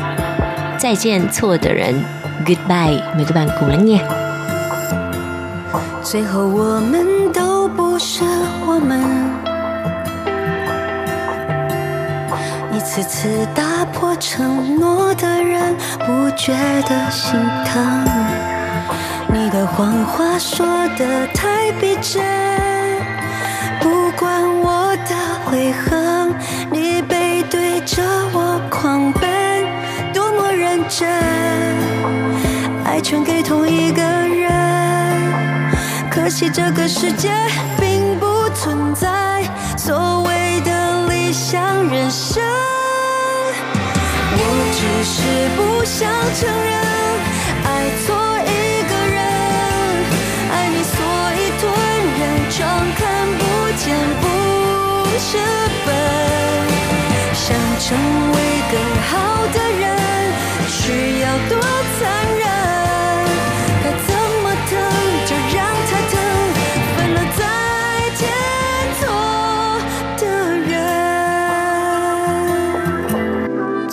[0.77, 2.03] 再见错的人
[2.50, 3.98] Goodbye，mời các bạn cùng lắng nghe。
[6.02, 8.24] 最后我们都不是
[8.66, 9.00] 我们，
[12.72, 16.52] 一次次打破承诺的人，不觉
[16.88, 18.04] 得心疼。
[19.28, 20.66] 你的谎话说
[20.98, 22.20] 的太逼真，
[23.80, 26.09] 不管我的悔恨，
[33.00, 34.50] 全给同一个人。
[36.10, 37.30] 可惜这个世界
[37.78, 39.42] 并不存在
[39.76, 42.42] 所谓的理想人生，
[44.32, 44.38] 我
[44.72, 46.69] 只是不想承认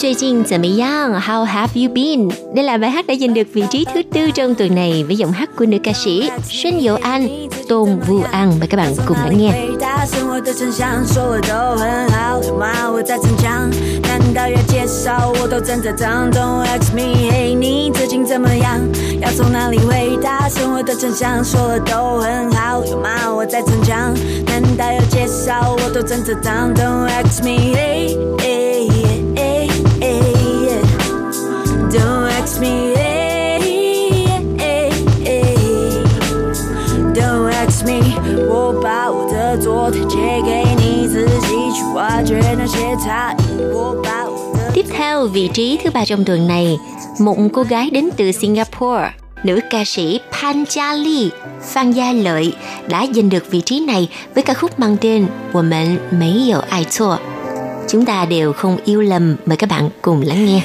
[0.06, 1.20] 最近怎么样？
[1.20, 2.28] How have you been?
[2.54, 5.16] Đây là bài hát đã giành được vị trí thứ tư trong tuần này với
[5.16, 7.28] giọng hát của nữ ca sĩ Xuân Diệu Anh,
[7.68, 8.52] Tôn Vu An.
[8.58, 9.48] Mời các bạn cùng lắng nghe.
[9.48, 12.90] 伟大生活的真相说了都很好，有吗？
[12.90, 13.70] 我在成长，
[14.02, 16.30] 难道要介绍我都正在长？
[16.32, 18.80] Don't ask me，嘿，你最近怎么样？
[19.20, 20.48] 要从哪里回答？
[20.48, 23.32] 生活的真相说了都很好，有吗？
[23.34, 24.14] 我在成长，
[24.46, 26.74] 难道要介绍我都正在长？
[26.74, 28.65] Don't ask me，嘿，嘿，
[32.46, 33.58] ，Don't ask me，嘿，
[34.58, 34.90] 嘿，
[35.24, 35.44] 嘿。
[37.14, 38.00] Don't ask me，
[38.48, 43.62] 我把我的昨天借给你，自己去挖掘那些差异。
[43.72, 46.78] 我把我的 Tiếp theo vị trí thứ ba trong tuần này,
[47.18, 49.10] một cô gái đến từ Singapore,
[49.44, 51.30] nữ ca sĩ Pan Gia Ly,
[51.62, 52.52] Phan Gia Lợi
[52.88, 57.18] đã giành được vị trí này với ca khúc mang tên Của mình mấy有爱错.
[57.88, 60.62] Chúng ta đều không yêu lầm, mời các bạn cùng lắng nghe.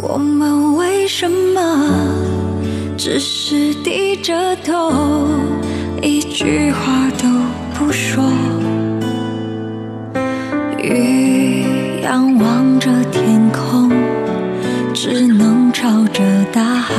[0.00, 0.61] 我们
[1.03, 1.59] 为什么
[2.97, 5.27] 只是低着头，
[6.01, 7.27] 一句话都
[7.73, 8.23] 不说？
[10.81, 11.65] 鱼
[12.01, 13.91] 仰望着天空，
[14.93, 16.23] 只能朝着
[16.53, 16.95] 大海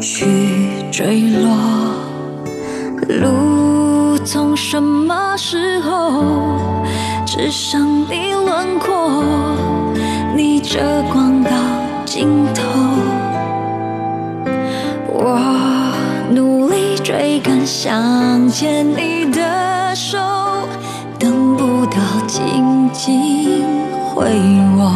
[0.00, 0.24] 去
[0.92, 1.50] 坠落。
[3.08, 6.22] 路从什么时候
[7.26, 9.12] 只剩你轮廓？
[10.36, 10.80] 逆着
[11.12, 11.50] 光到
[12.04, 12.62] 尽头，
[15.06, 15.38] 我
[16.30, 20.18] 努力追赶，想牵你的手，
[21.20, 23.64] 等不到紧紧
[24.12, 24.24] 回
[24.76, 24.92] 握，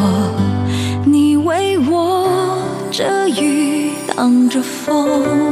[1.05, 2.59] 你为我
[2.91, 5.48] 遮雨挡着风，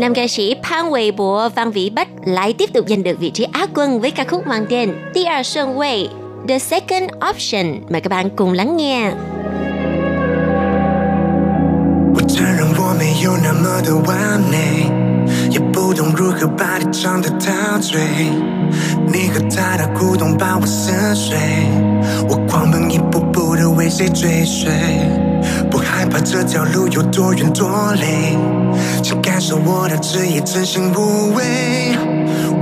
[0.00, 3.30] Nam ca sĩ Phan Huệ Bộ Văn Vĩ Bách lại tiếp tục giành được vị
[3.30, 6.08] trí Á quân với ca khúc mang tên第二顺位
[6.48, 7.80] The Second Option.
[7.88, 9.12] Mời các bạn cùng lắng nghe.
[12.14, 14.86] 我承认我没有那么的完美，
[15.50, 18.00] 也不懂如何把你唱得陶醉。
[19.12, 21.36] 你和他的互动把我撕碎，
[22.28, 25.19] 我狂奔一步步的为谁追随，不害怕
[26.23, 28.37] 这条路有多远多累，
[29.03, 31.43] 请感受我的执意真心无畏，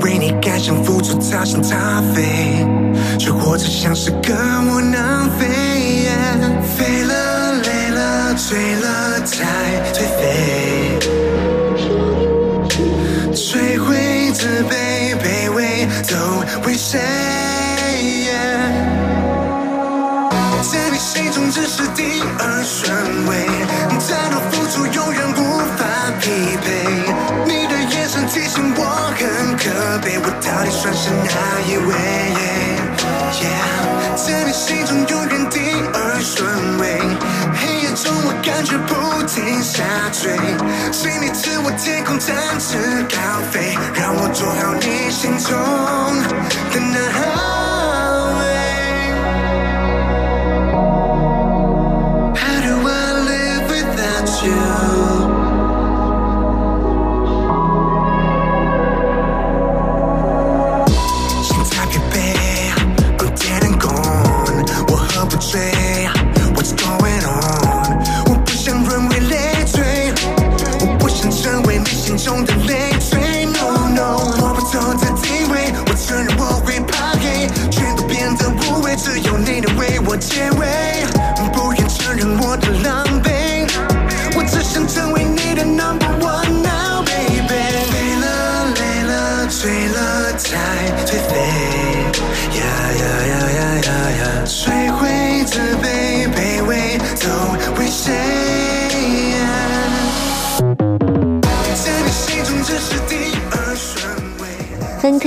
[0.01, 1.78] 为你甘心付出掏心掏
[2.14, 2.66] 肺，
[3.18, 4.34] 却活着像是个
[4.70, 5.47] 窝囊废。
[6.78, 9.45] 飞了，累了，醉了，才
[9.93, 10.99] 颓废，
[13.34, 16.16] 摧毁自卑，卑微都
[16.66, 16.99] 为谁？
[21.12, 23.49] 心中只是第二顺位，
[23.97, 25.82] 再多付出永远无法
[26.22, 26.30] 匹
[26.62, 26.70] 配。
[27.47, 28.86] 你的眼神提醒我
[29.18, 31.34] 很可悲，我到底算是哪
[31.66, 31.89] 一位
[33.41, 33.57] ？Yeah，
[34.16, 37.01] 在你心中永远第二顺位。
[37.57, 38.93] 黑夜中我感觉不
[39.24, 39.82] 停下
[40.14, 40.38] 坠，
[40.93, 42.78] 心里自我天空展翅
[43.10, 43.18] 高
[43.49, 45.57] 飞，让我做好你心中
[46.72, 47.18] 的那号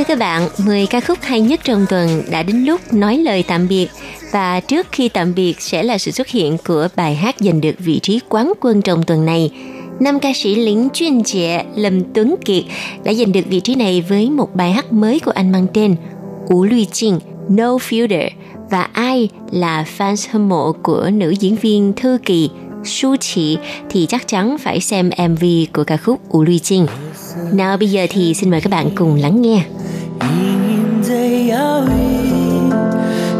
[0.03, 3.45] thưa các bạn, 10 ca khúc hay nhất trong tuần đã đến lúc nói lời
[3.49, 3.89] tạm biệt.
[4.33, 7.75] Và trước khi tạm biệt sẽ là sự xuất hiện của bài hát giành được
[7.79, 9.51] vị trí quán quân trong tuần này.
[10.01, 12.65] Nam ca sĩ Lính Chuyên Trẻ Lâm Tuấn Kiệt
[13.05, 15.97] đã giành được vị trí này với một bài hát mới của anh mang tên
[16.49, 18.31] Ú Luy Trình, No Filter.
[18.71, 22.51] Và ai là fans hâm mộ của nữ diễn viên Thư Kỳ,
[22.85, 23.59] Su Chỉ
[23.91, 26.87] thì chắc chắn phải xem MV của ca khúc Ú Luy Trình.
[27.53, 29.65] Nào bây giờ thì xin mời các bạn cùng lắng nghe.
[30.29, 30.33] 命
[30.69, 31.15] 运在
[31.53, 31.91] 摇曳，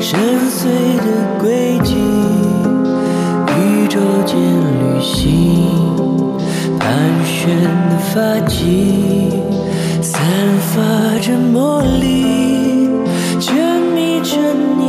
[0.01, 0.19] 深
[0.51, 0.61] 邃
[0.99, 1.07] 的
[1.41, 1.45] 轨
[1.85, 1.95] 迹，
[3.59, 5.23] 宇宙间旅行，
[6.79, 6.85] 盘
[7.25, 7.41] 旋
[7.89, 8.61] 的发髻，
[10.01, 10.21] 散
[10.61, 10.71] 发
[11.21, 12.89] 着魔力，
[13.41, 13.55] 沉
[13.95, 14.37] 迷着
[14.79, 14.82] 你，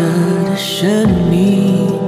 [0.00, 1.99] 的神秘。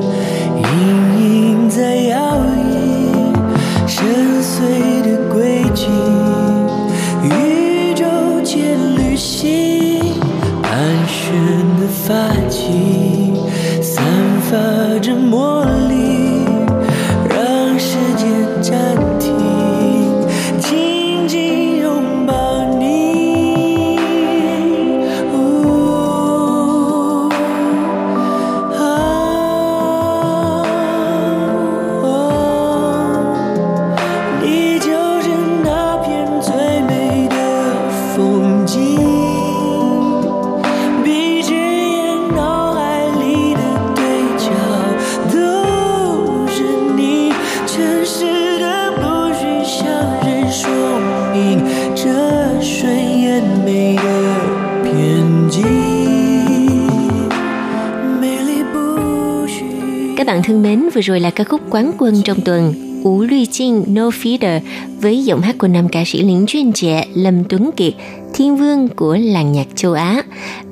[61.02, 62.74] Vừa rồi là ca khúc quán quân trong tuần
[63.04, 64.60] Ú Luy Trinh No Feeder
[65.00, 67.92] với giọng hát của nam ca sĩ lính chuyên trẻ Lâm Tuấn Kiệt,
[68.34, 70.22] thiên vương của làng nhạc châu Á.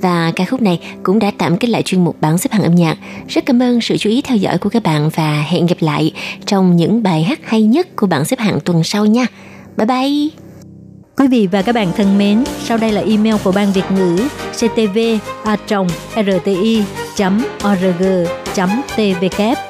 [0.01, 2.74] Và ca khúc này cũng đã tạm kết lại chuyên mục bảng xếp hạng âm
[2.74, 2.99] nhạc.
[3.28, 6.12] Rất cảm ơn sự chú ý theo dõi của các bạn và hẹn gặp lại
[6.47, 9.26] trong những bài hát hay nhất của bảng xếp hạng tuần sau nha.
[9.76, 10.28] Bye bye!
[11.16, 14.28] Quý vị và các bạn thân mến, sau đây là email của Ban Việt ngữ
[14.53, 14.99] ctv
[15.45, 15.57] a
[16.16, 16.83] rti
[17.64, 18.03] org
[18.97, 19.69] tvk